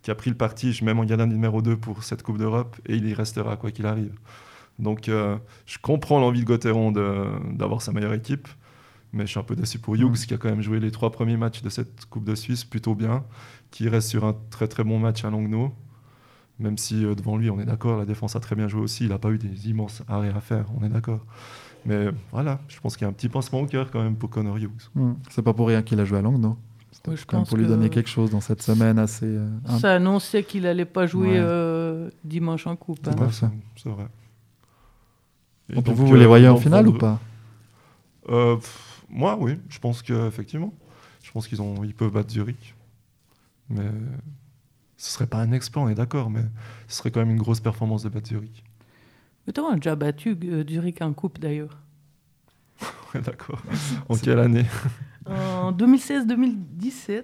qui 0.02 0.10
a 0.10 0.14
pris 0.14 0.30
le 0.30 0.36
parti, 0.36 0.72
je 0.72 0.84
mets 0.84 0.94
mon 0.94 1.04
gardien 1.04 1.26
numéro 1.26 1.62
2 1.62 1.76
pour 1.76 2.04
cette 2.04 2.22
Coupe 2.22 2.38
d'Europe 2.38 2.76
et 2.86 2.96
il 2.96 3.06
y 3.06 3.14
restera 3.14 3.56
quoi 3.56 3.70
qu'il 3.70 3.86
arrive. 3.86 4.14
Donc 4.78 5.08
euh, 5.08 5.36
je 5.66 5.78
comprends 5.78 6.20
l'envie 6.20 6.40
de 6.40 6.46
Gauthieron 6.46 6.92
d'avoir 6.92 7.82
sa 7.82 7.92
meilleure 7.92 8.14
équipe, 8.14 8.48
mais 9.12 9.24
je 9.24 9.30
suis 9.30 9.40
un 9.40 9.42
peu 9.42 9.56
déçu 9.56 9.78
pour 9.78 9.96
Hughes 9.96 10.10
Mm. 10.10 10.26
qui 10.26 10.34
a 10.34 10.38
quand 10.38 10.48
même 10.48 10.62
joué 10.62 10.80
les 10.80 10.90
trois 10.90 11.10
premiers 11.10 11.36
matchs 11.36 11.62
de 11.62 11.68
cette 11.68 12.06
Coupe 12.06 12.24
de 12.24 12.34
Suisse 12.34 12.64
plutôt 12.64 12.94
bien, 12.94 13.24
qui 13.70 13.88
reste 13.88 14.08
sur 14.08 14.24
un 14.24 14.36
très 14.50 14.68
très 14.68 14.84
bon 14.84 14.98
match 14.98 15.24
à 15.24 15.30
Langnau. 15.30 15.74
Même 16.60 16.76
si 16.78 17.04
euh, 17.04 17.14
devant 17.14 17.36
lui, 17.36 17.50
on 17.50 17.60
est 17.60 17.64
d'accord, 17.64 17.98
la 17.98 18.04
défense 18.04 18.34
a 18.34 18.40
très 18.40 18.56
bien 18.56 18.66
joué 18.66 18.80
aussi, 18.80 19.04
il 19.04 19.10
n'a 19.10 19.18
pas 19.18 19.30
eu 19.30 19.38
des 19.38 19.68
immenses 19.68 20.02
arrêts 20.08 20.32
à 20.34 20.40
faire, 20.40 20.66
on 20.80 20.84
est 20.84 20.88
d'accord. 20.88 21.24
Mais 21.86 22.08
voilà, 22.32 22.60
je 22.68 22.80
pense 22.80 22.96
qu'il 22.96 23.04
y 23.04 23.06
a 23.06 23.08
un 23.08 23.12
petit 23.12 23.28
pincement 23.28 23.60
au 23.60 23.66
cœur 23.66 23.90
quand 23.90 24.02
même 24.02 24.16
pour 24.16 24.30
Connor 24.30 24.56
Hughes. 24.58 24.90
Hmm. 24.94 25.12
C'est 25.30 25.42
pas 25.42 25.54
pour 25.54 25.68
rien 25.68 25.82
qu'il 25.82 26.00
a 26.00 26.04
joué 26.04 26.18
à 26.18 26.22
Langnau. 26.22 26.58
C'était 26.90 27.10
Oui, 27.10 27.16
pour 27.46 27.56
lui 27.56 27.64
que- 27.64 27.68
donner 27.68 27.90
quelque 27.90 28.08
chose 28.08 28.30
dans 28.30 28.40
cette 28.40 28.62
semaine 28.62 28.98
assez. 28.98 29.26
euh, 29.26 29.48
Ça 29.78 29.94
annonçait 29.94 30.42
qu'il 30.42 30.66
allait 30.66 30.84
pas 30.84 31.06
jouer 31.06 31.28
Ouais. 31.32 31.38
euh, 31.38 32.10
dimanche 32.24 32.66
en 32.66 32.76
coupe. 32.76 33.06
hein. 33.08 33.28
C'est 33.76 33.88
vrai. 33.88 34.06
Et 35.70 35.74
Donc, 35.74 35.84
donc, 35.84 35.94
vous, 35.96 36.06
vous 36.06 36.14
les 36.16 36.24
euh, 36.24 36.28
voyez 36.28 36.48
en 36.48 36.56
finale 36.56 36.88
ou 36.88 36.96
pas? 36.96 37.20
Euh, 38.30 38.56
pff, 38.56 39.04
Moi, 39.10 39.36
oui, 39.40 39.58
je 39.68 39.78
pense 39.78 40.02
qu'effectivement. 40.02 40.72
Je 41.22 41.30
pense 41.30 41.46
qu'ils 41.46 41.60
ont, 41.62 41.84
ils 41.84 41.94
peuvent 41.94 42.10
battre 42.12 42.30
Zurich. 42.30 42.74
Mais 43.70 43.84
ce 44.96 45.10
serait 45.12 45.26
pas 45.26 45.38
un 45.38 45.52
exploit, 45.52 45.82
on 45.82 45.88
est 45.88 45.94
d'accord, 45.94 46.30
mais 46.30 46.42
ce 46.88 46.96
serait 46.96 47.10
quand 47.10 47.20
même 47.20 47.30
une 47.30 47.38
grosse 47.38 47.60
performance 47.60 48.02
de 48.02 48.08
battre 48.08 48.28
Zurich. 48.28 48.64
Gauthieron 49.46 49.68
a 49.70 49.74
déjà 49.76 49.94
battu 49.94 50.36
euh, 50.44 50.64
Zurich 50.68 51.00
en 51.02 51.12
coupe 51.12 51.38
d'ailleurs. 51.38 51.78
Ouais, 53.14 53.20
d'accord. 53.22 53.60
En 54.08 54.16
quelle 54.16 54.38
année 54.38 54.66
En 55.26 55.72
2016-2017, 55.72 57.22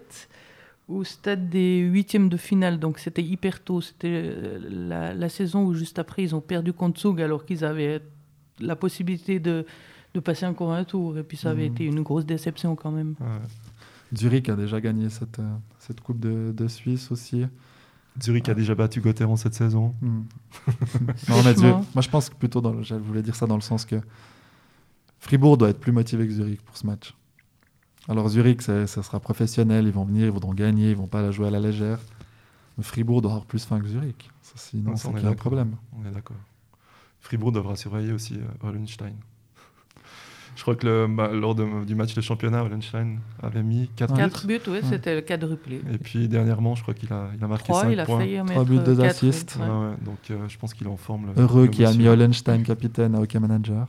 au 0.89 1.05
stade 1.05 1.49
des 1.49 1.79
huitièmes 1.81 2.29
de 2.29 2.37
finale, 2.37 2.79
donc 2.79 2.99
c'était 2.99 3.23
hyper 3.23 3.63
tôt. 3.63 3.81
C'était 3.81 4.09
euh, 4.25 4.59
la, 4.71 5.15
la 5.15 5.29
saison 5.29 5.65
où 5.65 5.75
juste 5.75 5.99
après 5.99 6.23
ils 6.23 6.35
ont 6.35 6.41
perdu 6.41 6.73
contre 6.73 7.01
Zug 7.01 7.21
alors 7.21 7.45
qu'ils 7.45 7.65
avaient 7.65 8.03
la 8.61 8.77
possibilité 8.77 9.41
de, 9.41 9.67
de 10.15 10.21
passer 10.21 10.47
encore 10.47 10.73
un 10.73 10.85
tour. 10.85 11.19
Et 11.19 11.23
puis 11.23 11.37
ça 11.37 11.51
avait 11.51 11.69
Mhm. 11.69 11.75
été 11.75 11.85
une 11.85 12.03
grosse 12.03 12.27
déception 12.27 12.77
quand 12.77 12.91
même. 12.91 13.15
Ouais. 13.21 14.17
Zurich 14.17 14.49
a 14.49 14.57
déjà 14.57 14.81
gagné 14.81 15.09
cette, 15.11 15.39
euh, 15.39 15.55
cette 15.79 16.01
Coupe 16.01 16.21
de, 16.21 16.53
de 16.57 16.69
Suisse 16.69 17.11
aussi. 17.11 17.45
Zurich 18.23 18.49
a 18.49 18.55
déjà 18.55 18.75
battu 18.75 19.01
Gauthieron 19.01 19.37
cette 19.37 19.55
saison. 19.55 19.95
Hmm. 20.01 20.23
Non, 21.29 21.43
mais 21.45 21.55
moi, 21.95 22.03
je 22.03 22.09
pense 22.09 22.31
que 22.31 22.35
plutôt, 22.37 22.61
dans 22.61 22.73
le- 22.73 22.83
je 22.83 22.95
voulais 22.95 23.23
dire 23.23 23.35
ça 23.35 23.47
dans 23.47 23.57
le 23.57 23.61
sens 23.61 23.85
que 23.85 23.97
Fribourg 25.25 25.57
doit 25.57 25.71
être 25.71 25.81
plus 25.81 25.91
motivé 25.93 26.27
que 26.27 26.33
Zurich 26.35 26.61
pour 26.61 26.77
ce 26.77 26.87
match. 26.87 27.15
Alors 28.11 28.29
Zurich, 28.29 28.61
ça 28.61 28.87
sera 28.87 29.19
professionnel, 29.21 29.87
ils 29.87 29.93
vont 29.93 30.05
venir, 30.05 30.27
ils 30.27 30.31
voudront 30.31 30.53
gagner, 30.53 30.91
ils 30.91 30.97
vont 30.97 31.07
pas 31.07 31.23
la 31.23 31.31
jouer 31.31 31.47
à 31.49 31.51
la 31.51 31.61
légère. 31.61 31.99
Mais 32.77 32.85
Fribourg 32.85 33.23
doit 33.23 33.31
avoir 33.31 33.47
plus 33.47 33.65
faim 33.65 33.81
que 33.81 33.87
Zurich. 33.89 34.31
Ça, 34.43 34.53
sinon, 34.57 34.97
c'est 34.97 35.09
on 35.09 35.13
est 35.13 35.15
qu'il 35.15 35.25
y 35.25 35.27
a 35.27 35.31
un 35.31 35.35
problème. 35.35 35.77
On 35.99 36.07
est 36.07 36.13
d'accord. 36.13 36.37
Fribourg 37.21 37.53
devra 37.53 37.75
surveiller 37.75 38.13
aussi 38.13 38.35
euh, 38.35 38.69
Hollenstein. 38.69 39.15
Je 40.57 40.63
crois 40.63 40.77
que 40.77 40.87
le, 40.87 41.07
bah, 41.09 41.29
lors 41.33 41.55
de- 41.55 41.85
du 41.87 41.95
match 41.95 42.15
de 42.15 42.21
championnat, 42.21 42.63
Hollenstein 42.63 43.19
avait 43.43 43.63
mis 43.63 43.89
4 43.97 44.11
Ouais. 44.13 44.19
4 44.19 44.47
buts, 44.47 44.61
oui, 44.67 44.73
Ouais. 44.75 44.81
c'était 44.83 45.15
le 45.15 45.23
quadruplé. 45.23 45.81
Et 45.91 45.99
puis 45.99 46.29
dernièrement, 46.29 46.75
je 46.75 46.83
crois 46.83 46.93
qu'il 46.95 47.13
a, 47.13 47.31
il 47.37 47.43
a 47.43 47.49
marqué 47.49 47.65
3, 47.73 47.83
5 47.85 47.91
il 47.91 47.99
a 48.01 48.05
points. 48.05 48.19
failli 48.19 48.39
en 48.41 48.45
mettre 48.45 48.53
Trois 48.55 48.65
buts, 48.67 48.79
deux 48.85 48.95
quatre, 48.97 49.07
assists. 49.25 49.57
ouais. 49.59 49.67
Ouais, 49.67 49.71
ouais, 49.89 49.95
donc 50.05 50.19
euh, 50.31 50.47
je 50.49 50.59
pense 50.59 50.75
qu'il 50.75 50.87
est 50.87 50.91
en 50.91 50.97
forme. 50.99 51.33
le- 51.35 51.43
Heureux 51.43 51.67
qui 51.69 51.85
a 51.85 51.93
mis. 51.95 52.07
Hollenstein 52.07 52.63
capitaine 52.63 53.15
à 53.15 53.21
Hockey 53.21 53.41
Manager. 53.41 53.89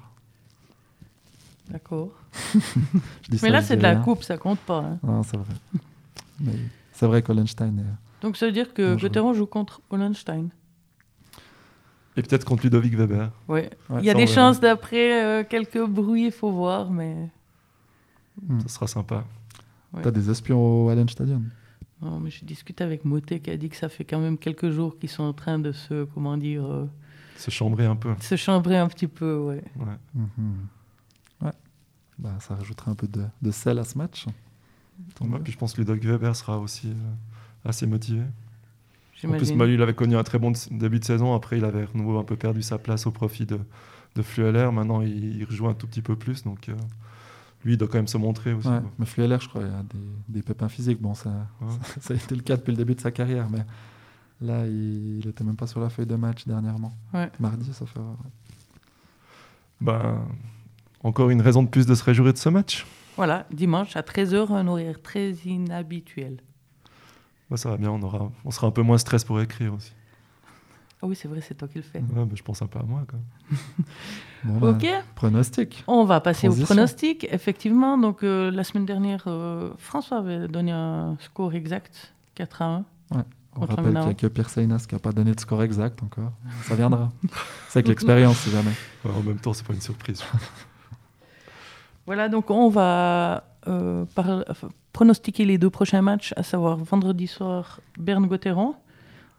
D'accord. 1.70 2.12
Mais 3.42 3.50
là, 3.50 3.62
c'est 3.62 3.78
de 3.78 3.82
la 3.82 3.96
coupe, 3.96 4.24
ça 4.24 4.38
compte 4.38 4.60
pas. 4.60 4.80
hein. 4.80 5.00
Non, 5.04 5.24
c'est 5.24 5.38
vrai. 5.38 5.48
Mais 6.40 6.54
c'est 6.92 7.06
vrai 7.08 7.22
qu'Hollenstein 7.22 7.80
est... 7.80 8.22
Donc 8.22 8.38
ça 8.38 8.46
veut 8.46 8.52
dire 8.52 8.74
que. 8.74 8.96
Gauthieron 8.96 9.34
joue 9.34 9.46
contre 9.48 9.82
Hollenstein. 9.90 10.50
Et 12.18 12.22
peut-être 12.22 12.46
contre 12.46 12.64
Ludovic 12.64 12.94
Weber. 12.96 13.30
Ouais, 13.48 13.70
il 14.00 14.06
y 14.06 14.10
a 14.10 14.14
des 14.14 14.28
chances 14.28 14.60
d'après 14.62 15.24
euh, 15.24 15.44
quelques 15.44 15.84
bruits, 15.86 16.28
il 16.28 16.32
faut 16.32 16.52
voir, 16.52 16.90
mais... 16.90 17.30
Hmm. 18.48 18.60
Ça 18.62 18.68
sera 18.70 18.88
sympa. 18.88 19.26
Ouais. 19.94 20.02
T'as 20.02 20.12
des 20.12 20.30
espions 20.30 20.86
au 20.86 20.90
Hallenstadion? 20.90 21.42
Non, 22.02 22.20
mais 22.20 22.30
j'ai 22.30 22.46
discuté 22.46 22.84
avec 22.84 23.04
Moté 23.06 23.40
qui 23.42 23.50
a 23.50 23.58
dit 23.58 23.70
que 23.70 23.76
ça 23.76 23.90
fait 23.90 24.04
quand 24.06 24.20
même 24.20 24.38
quelques 24.38 24.70
jours 24.70 24.98
qu'ils 24.98 25.10
sont 25.10 25.24
en 25.24 25.34
train 25.34 25.60
de 25.60 25.72
se, 25.74 26.06
comment 26.06 26.38
dire, 26.38 26.66
euh, 26.66 26.86
Se 27.38 27.52
chambrer 27.52 27.86
un 27.86 27.96
peu. 27.98 28.14
se 28.22 28.36
chambrer 28.38 28.78
un 28.78 28.88
petit 28.88 29.08
peu, 29.08 29.38
ouais. 29.38 29.64
Ouais. 29.78 29.98
Mhm. 30.14 30.68
Bah, 32.18 32.34
ça 32.40 32.56
rajouterait 32.56 32.92
un 32.92 32.96
peu 32.96 33.08
de, 33.08 33.26
de 33.42 33.52
sel 33.52 33.78
à 33.80 33.84
ce 33.84 33.98
match. 33.98 34.26
Tant 35.16 35.26
Ouais, 35.28 35.40
puis 35.40 35.52
je 35.52 35.58
pense 35.58 35.74
que 35.74 35.82
Ludovic 35.82 36.06
Weber 36.06 36.36
sera 36.36 36.60
aussi 36.60 36.88
euh, 36.88 37.70
assez 37.70 37.86
motivé. 37.86 38.22
En 39.26 39.32
plus. 39.32 39.54
Malu, 39.54 39.74
il 39.74 39.82
avait 39.82 39.96
connu 39.96 40.16
un 40.16 40.24
très 40.24 40.40
bon 40.40 40.54
début 40.72 41.00
de 41.00 41.06
saison. 41.06 41.34
Après, 41.34 41.58
il 41.58 41.66
avait 41.66 41.88
nouveau 41.94 42.20
un 42.20 42.24
peu 42.24 42.36
perdu 42.36 42.62
sa 42.62 42.78
place 42.78 43.08
au 43.08 43.12
profit 43.12 43.46
de, 43.46 43.60
de 44.16 44.22
Flueller. 44.22 44.70
Maintenant, 44.72 45.02
il, 45.02 45.38
il 45.38 45.44
rejoue 45.46 45.68
un 45.68 45.74
tout 45.74 45.88
petit 45.88 46.02
peu 46.02 46.16
plus. 46.16 46.44
Donc, 46.44 46.70
euh, 46.70 46.76
lui, 47.64 47.74
il 47.74 47.78
doit 47.78 47.88
quand 47.88 47.98
même 47.98 48.08
se 48.08 48.18
montrer 48.18 48.54
aussi. 48.54 48.68
Ouais, 48.68 48.82
mais 49.00 49.06
Flueller, 49.06 49.38
je 49.42 49.50
crois, 49.50 49.64
il 49.64 49.68
a 49.68 49.84
des, 49.84 50.00
des 50.30 50.42
pépins 50.44 50.70
physiques. 50.70 51.02
Bon, 51.02 51.16
ça, 51.16 51.30
Ouais. 51.62 51.68
ça, 51.84 52.02
ça 52.02 52.14
a 52.14 52.18
été 52.18 52.36
le 52.36 52.42
cas 52.42 52.58
depuis 52.58 52.72
le 52.72 52.78
début 52.78 52.94
de 52.96 53.02
sa 53.02 53.12
carrière, 53.12 53.50
mais 53.50 53.66
là, 54.42 54.68
il, 54.68 55.20
il 55.20 55.28
était 55.28 55.44
même 55.44 55.56
pas 55.56 55.68
sur 55.68 55.80
la 55.80 55.90
feuille 55.90 56.06
de 56.08 56.16
match 56.16 56.46
dernièrement. 56.46 56.96
Ouais. 57.14 57.32
Mardi, 57.40 57.74
ça 57.74 57.86
fait. 57.86 58.00
Ben, 59.82 60.20
encore 61.06 61.30
une 61.30 61.42
raison 61.42 61.62
de 61.64 61.70
plus 61.70 61.86
de 61.86 61.94
se 61.94 62.04
réjouir 62.04 62.34
de 62.34 62.38
ce 62.38 62.50
match. 62.50 62.86
Voilà, 63.16 63.46
dimanche 63.52 63.96
à 63.96 64.02
13h, 64.02 64.52
un 64.52 64.68
horaire 64.68 65.02
très 65.02 65.32
inhabituel. 65.46 66.38
Bah, 67.50 67.58
ça 67.58 67.70
va 67.70 67.78
bien, 67.78 67.92
on, 67.92 68.02
aura, 68.02 68.32
on 68.44 68.52
sera 68.52 68.68
un 68.68 68.72
peu 68.72 68.82
moins 68.82 68.98
stress 68.98 69.24
pour 69.24 69.40
écrire 69.40 69.74
aussi. 69.76 69.94
Ah 71.02 71.08
oui, 71.08 71.16
c'est 71.16 71.28
vrai, 71.28 71.42
c'est 71.42 71.54
toi 71.54 71.68
qui 71.68 71.78
le 71.78 71.84
fais. 71.84 72.00
Ouais, 72.00 72.26
mais 72.28 72.36
je 72.36 72.42
pense 72.42 72.62
un 72.64 72.68
peu 72.68 72.80
à 72.80 72.84
moi 72.84 73.04
quand 73.08 73.18
même. 74.44 74.60
Bon, 74.60 74.60
bah, 74.60 74.70
Ok, 74.72 74.88
Pronostic. 75.14 75.84
on 75.86 76.06
va 76.06 76.22
passer 76.22 76.48
au 76.48 76.56
pronostic. 76.56 77.28
Effectivement, 77.32 77.98
donc 78.00 78.24
euh, 78.24 78.50
la 78.50 78.64
semaine 78.64 78.88
dernière, 78.88 79.24
euh, 79.28 79.72
François 79.78 80.18
avait 80.18 80.48
donné 80.48 80.72
un 80.72 81.18
score 81.20 81.54
exact, 81.54 82.16
4 82.34 82.62
à 82.64 82.66
1. 82.66 82.86
On 83.58 83.62
rappelle 83.62 83.86
qu'il 83.86 83.94
n'y 83.94 83.98
a 83.98 84.14
que 84.16 84.28
Pierre 84.28 84.50
Seinas 84.50 84.86
qui 84.90 84.96
n'a 84.96 85.00
pas 85.00 85.12
donné 85.12 85.34
de 85.34 85.40
score 85.40 85.62
exact 85.64 86.02
encore. 86.02 86.32
Ça 86.64 86.76
viendra. 86.76 87.12
C'est 87.70 87.80
avec 87.80 87.88
l'expérience, 87.90 88.38
si 88.40 88.50
jamais. 88.50 88.74
Ouais, 89.06 89.12
en 89.12 89.22
même 89.22 89.40
temps, 89.40 89.54
c'est 89.54 89.66
pas 89.66 89.74
une 89.74 89.82
surprise. 89.82 90.22
Voilà, 92.06 92.30
donc 92.30 92.50
on 92.52 92.70
va 92.70 93.44
euh, 93.68 94.06
par- 94.16 94.44
enfin, 94.50 94.70
pronostiquer 94.94 95.46
les 95.46 95.58
deux 95.58 95.70
prochains 95.70 96.02
matchs, 96.02 96.34
à 96.36 96.44
savoir 96.44 96.78
vendredi 96.78 97.28
soir 97.28 97.80
Berne-Gotteron, 97.98 98.76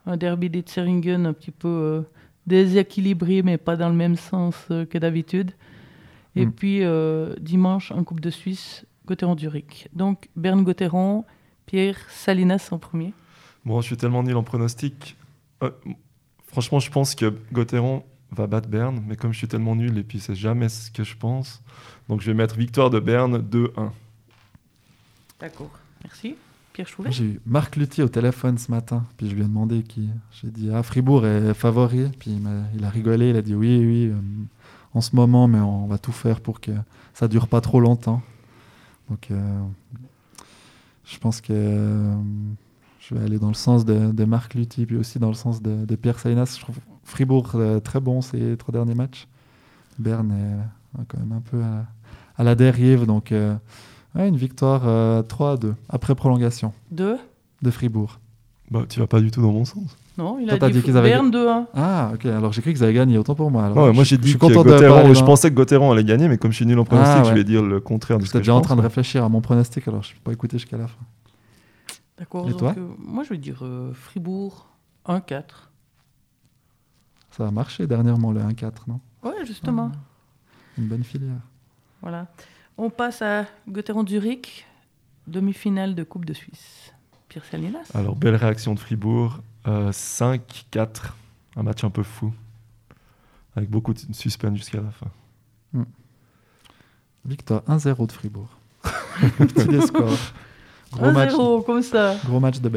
un 0.05 0.17
derby 0.17 0.49
des 0.49 0.63
Zeringen 0.67 1.25
un 1.25 1.33
petit 1.33 1.51
peu 1.51 1.67
euh, 1.67 2.01
déséquilibré, 2.45 3.41
mais 3.41 3.57
pas 3.57 3.75
dans 3.77 3.89
le 3.89 3.95
même 3.95 4.15
sens 4.15 4.55
euh, 4.71 4.85
que 4.85 4.97
d'habitude. 4.97 5.51
Et 6.35 6.45
Mm. 6.45 6.51
puis 6.51 6.81
dimanche, 7.41 7.91
en 7.91 8.03
Coupe 8.03 8.19
de 8.19 8.29
Suisse, 8.29 8.85
Gotteron-Zurich. 9.07 9.87
Donc 9.93 10.29
Berne-Gotteron, 10.35 11.25
Pierre 11.65 11.97
Salinas 12.09 12.67
en 12.71 12.77
premier. 12.77 13.13
Bon, 13.65 13.81
je 13.81 13.87
suis 13.87 13.97
tellement 13.97 14.21
nul 14.23 14.35
en 14.35 14.43
pronostic. 14.43 15.15
Franchement, 16.45 16.79
je 16.79 16.91
pense 16.91 17.15
que 17.15 17.33
Gauthieron 17.51 18.03
va 18.31 18.47
battre 18.47 18.67
Berne, 18.69 19.03
mais 19.07 19.15
comme 19.15 19.31
je 19.33 19.37
suis 19.37 19.47
tellement 19.47 19.75
nul 19.75 19.97
et 19.97 20.03
puis 20.03 20.19
c'est 20.19 20.35
jamais 20.35 20.69
ce 20.69 20.91
que 20.91 21.03
je 21.03 21.15
pense, 21.15 21.61
donc 22.09 22.21
je 22.21 22.27
vais 22.27 22.33
mettre 22.33 22.55
victoire 22.57 22.89
de 22.89 22.99
Berne 22.99 23.37
2-1. 23.39 23.89
D'accord. 25.39 25.71
Merci. 26.03 26.35
Pierre 26.73 26.87
Chouvet. 26.87 27.11
J'ai 27.11 27.23
eu 27.25 27.41
Marc 27.45 27.75
Luthier 27.75 28.03
au 28.03 28.09
téléphone 28.09 28.57
ce 28.57 28.69
matin, 28.69 29.05
puis 29.17 29.29
je 29.29 29.35
lui 29.35 29.41
ai 29.41 29.45
demandé 29.45 29.81
qui. 29.83 30.09
J'ai 30.31 30.49
dit 30.51 30.69
Ah, 30.71 30.83
Fribourg 30.83 31.25
est 31.25 31.53
favori, 31.53 32.09
puis 32.19 32.31
il, 32.31 32.39
m'a- 32.41 32.65
il 32.75 32.83
a 32.85 32.89
rigolé, 32.89 33.29
il 33.31 33.35
a 33.35 33.41
dit 33.41 33.55
Oui, 33.55 33.77
oui, 33.79 34.05
euh, 34.11 34.15
en 34.93 35.01
ce 35.01 35.15
moment, 35.15 35.47
mais 35.47 35.59
on 35.59 35.87
va 35.87 35.97
tout 35.97 36.11
faire 36.11 36.39
pour 36.41 36.59
que 36.61 36.71
ça 37.13 37.27
dure 37.27 37.47
pas 37.47 37.61
trop 37.61 37.79
longtemps. 37.79 38.21
Donc, 39.09 39.31
euh, 39.31 39.61
je 41.05 41.17
pense 41.17 41.41
que 41.41 41.47
euh, 41.53 42.15
je 42.99 43.15
vais 43.15 43.23
aller 43.23 43.39
dans 43.39 43.47
le 43.47 43.53
sens 43.55 43.83
de, 43.85 44.11
de 44.11 44.25
Marc 44.25 44.53
Luthier, 44.53 44.85
puis 44.85 44.97
aussi 44.97 45.17
dans 45.17 45.29
le 45.29 45.33
sens 45.33 45.61
de, 45.61 45.85
de 45.85 45.95
Pierre 45.95 46.19
Sainas. 46.19 46.55
Je 46.57 46.61
trouve 46.61 46.77
Fribourg 47.07 47.51
euh, 47.55 47.79
très 47.79 47.99
bon 48.01 48.21
ces 48.21 48.57
trois 48.57 48.73
derniers 48.73 48.93
matchs. 48.95 49.27
Berne 49.97 50.31
est 50.31 50.99
euh, 50.99 51.03
quand 51.07 51.17
même 51.19 51.31
un 51.31 51.41
peu 51.41 51.61
à, 51.63 51.85
à 52.39 52.43
la 52.43 52.53
dérive, 52.55 53.05
donc. 53.05 53.31
euh, 53.31 53.55
Ouais, 54.15 54.27
une 54.27 54.37
victoire 54.37 54.81
euh, 54.87 55.21
3 55.21 55.51
à 55.51 55.57
2, 55.57 55.75
après 55.89 56.15
prolongation, 56.15 56.73
Deux 56.89 57.17
de 57.61 57.69
Fribourg. 57.69 58.19
Bah, 58.71 58.81
tu 58.89 58.99
vas 58.99 59.05
pas 59.05 59.19
du 59.19 59.29
tout 59.29 59.41
dans 59.43 59.51
mon 59.51 59.63
sens. 59.63 59.95
Non, 60.17 60.39
il 60.39 60.47
Toi, 60.47 60.57
a 60.63 60.67
dit, 60.71 60.77
dit 60.77 60.81
qu'ils 60.81 60.97
avaient- 60.97 61.09
Berne 61.09 61.29
2-1. 61.29 61.65
Ah, 61.75 62.11
ok, 62.15 62.25
alors 62.25 62.51
j'ai 62.51 62.61
cru 62.63 62.73
qu'ils 62.73 62.83
avaient 62.83 62.93
gagné, 62.95 63.19
autant 63.19 63.35
pour 63.35 63.51
moi. 63.51 63.65
Alors, 63.65 63.77
Ouais, 63.77 63.93
moi 63.93 64.03
je- 64.03 64.09
j'ai 64.09 64.15
je 64.15 64.21
dit 64.21 64.29
suis 64.29 64.39
que 64.39 64.45
content 64.47 64.63
de 64.63 64.69
Gauthieron- 64.71 64.95
parler 65.01 65.13
je 65.13 65.23
pensais 65.23 65.51
que 65.51 65.55
Gauthieron 65.55 65.91
allait 65.91 66.03
gagner, 66.03 66.27
mais 66.29 66.37
comme 66.39 66.49
je 66.51 66.55
suis 66.55 66.65
nul 66.65 66.79
en 66.79 66.83
pronostic, 66.85 67.17
Ah, 67.19 67.23
je 67.25 67.29
ouais. 67.29 67.35
vais 67.35 67.43
dire 67.43 67.61
le 67.61 67.79
contraire 67.79 68.19
J'étais 68.21 68.39
déjà 68.39 68.53
je 68.53 68.57
en 68.57 68.61
train 68.61 68.75
de 68.75 68.81
réfléchir 68.81 69.23
à 69.23 69.29
mon 69.29 69.39
pronostic, 69.41 69.87
alors 69.87 70.01
je 70.01 70.13
ne 70.15 70.19
pas 70.21 70.31
écouté 70.31 70.57
jusqu'à 70.57 70.77
la 70.77 70.87
fin. 70.87 70.97
D'accord. 72.17 72.47
Et 72.47 72.51
donc, 72.51 72.59
toi 72.59 72.73
euh, 72.75 72.87
Moi, 72.97 73.23
je 73.23 73.29
vais 73.29 73.37
dire 73.37 73.59
euh, 73.61 73.91
Fribourg 73.93 74.67
1-4. 75.05 75.66
Ça 77.37 77.47
a 77.47 77.51
marché 77.51 77.85
dernièrement, 77.85 78.31
le 78.31 78.41
1-4, 78.41 78.71
non? 78.87 78.99
Ouais, 79.21 79.45
justement. 79.45 79.91
Une 80.77 80.87
bonne 80.87 81.03
filière. 81.03 81.39
Voilà. 82.01 82.25
On 82.79 82.89
passe 82.89 83.21
à 83.21 83.45
Göttingen-Zurich, 83.69 84.65
demi-finale 85.27 85.93
de 85.93 86.03
Coupe 86.03 86.25
de 86.25 86.33
Suisse. 86.33 86.93
Pierre 87.29 87.45
Salinas 87.45 87.91
Alors, 87.93 88.15
belle 88.15 88.35
réaction 88.35 88.73
de 88.73 88.79
Fribourg. 88.79 89.39
euh, 89.67 89.91
5-4. 89.91 91.11
Un 91.57 91.63
match 91.63 91.83
un 91.83 91.89
peu 91.91 92.03
fou. 92.03 92.33
Avec 93.55 93.69
beaucoup 93.69 93.93
de 93.93 93.99
suspense 94.13 94.57
jusqu'à 94.57 94.81
la 94.81 94.91
fin. 94.91 95.07
Victoire 97.25 97.61
1-0 97.67 98.07
de 98.07 98.11
Fribourg. 98.11 98.49
Petit 99.37 99.67
des 99.67 99.81
scores. 99.81 100.17
Gros 100.91 101.11
match, 101.11 101.33
1-0, 101.33 101.65
comme 101.65 101.81
ça. 101.83 102.15
gros 102.25 102.39
match 102.39 102.59
de 102.61 102.69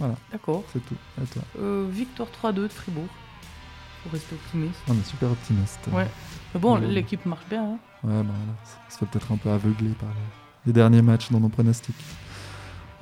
Berne. 0.00 0.16
D'accord. 0.32 0.64
C'est 0.72 0.84
tout. 0.86 0.94
Toi 1.32 1.42
Euh, 1.60 1.86
victoire 1.90 2.28
3-2 2.30 2.54
de 2.54 2.68
Fribourg. 2.68 3.06
Faut 4.04 4.10
rester 4.10 4.34
optimiste. 4.34 4.80
On 4.88 4.94
est 4.94 5.04
super 5.06 5.30
optimiste. 5.30 5.78
Ouais. 5.92 6.06
Mais 6.54 6.60
bon, 6.60 6.78
Ouais. 6.78 6.86
l'équipe 6.86 7.24
marche 7.26 7.44
bien. 7.50 7.62
hein. 7.62 7.78
Ouais, 8.02 8.22
bah 8.22 8.32
voilà. 8.34 8.52
On 8.88 8.90
se 8.92 8.98
fait 8.98 9.06
peut-être 9.06 9.30
un 9.32 9.36
peu 9.36 9.50
aveugler 9.50 9.90
par 9.90 10.08
les, 10.08 10.14
les 10.66 10.72
derniers 10.72 11.02
matchs 11.02 11.30
dans 11.30 11.40
nos 11.40 11.50
pronostics. 11.50 11.94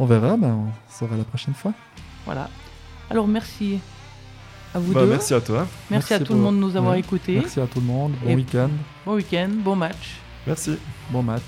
On 0.00 0.06
verra, 0.06 0.36
bah, 0.36 0.48
on 0.48 0.68
saura 0.90 1.16
la 1.16 1.24
prochaine 1.24 1.54
fois. 1.54 1.72
Voilà. 2.24 2.50
Alors, 3.10 3.26
merci 3.28 3.78
à 4.74 4.78
vous 4.80 4.92
Bah, 4.92 5.00
deux. 5.02 5.06
merci 5.10 5.34
à 5.34 5.40
toi. 5.40 5.66
Merci, 5.90 6.14
à 6.14 6.18
tout 6.18 6.24
le 6.24 6.28
pour- 6.30 6.38
monde 6.38 6.56
de 6.56 6.60
nous 6.60 6.76
avoir 6.76 6.92
Ouais. 6.94 7.00
écoutés. 7.00 7.36
Merci 7.36 7.60
à 7.60 7.66
tout 7.66 7.80
le 7.80 7.86
monde. 7.86 8.12
Bon 8.22 8.30
Et- 8.30 8.34
week-end. 8.34 8.70
Bon 9.06 9.14
week-end, 9.14 9.50
bon 9.64 9.76
match. 9.76 10.16
Merci. 10.46 10.78
Bon 11.10 11.22
match. 11.22 11.42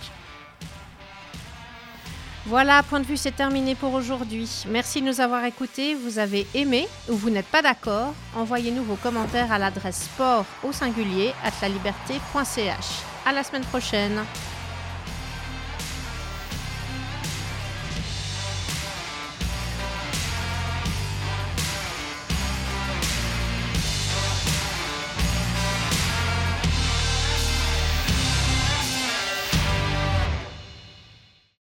Voilà, 2.50 2.82
point 2.82 2.98
de 2.98 3.06
vue, 3.06 3.16
c'est 3.16 3.30
terminé 3.36 3.76
pour 3.76 3.94
aujourd'hui. 3.94 4.64
Merci 4.68 5.00
de 5.00 5.06
nous 5.06 5.20
avoir 5.20 5.44
écoutés. 5.44 5.94
Vous 5.94 6.18
avez 6.18 6.48
aimé 6.52 6.88
ou 7.08 7.14
vous 7.14 7.30
n'êtes 7.30 7.46
pas 7.46 7.62
d'accord 7.62 8.12
Envoyez-nous 8.34 8.82
vos 8.82 8.96
commentaires 8.96 9.52
à 9.52 9.58
l'adresse 9.60 10.02
sport 10.12 10.44
au 10.64 10.72
singulier 10.72 11.32
at 11.44 11.52
la 11.62 11.68
liberté.ch. 11.68 12.86
À 13.24 13.32
la 13.32 13.44
semaine 13.44 13.62
prochaine. 13.62 14.24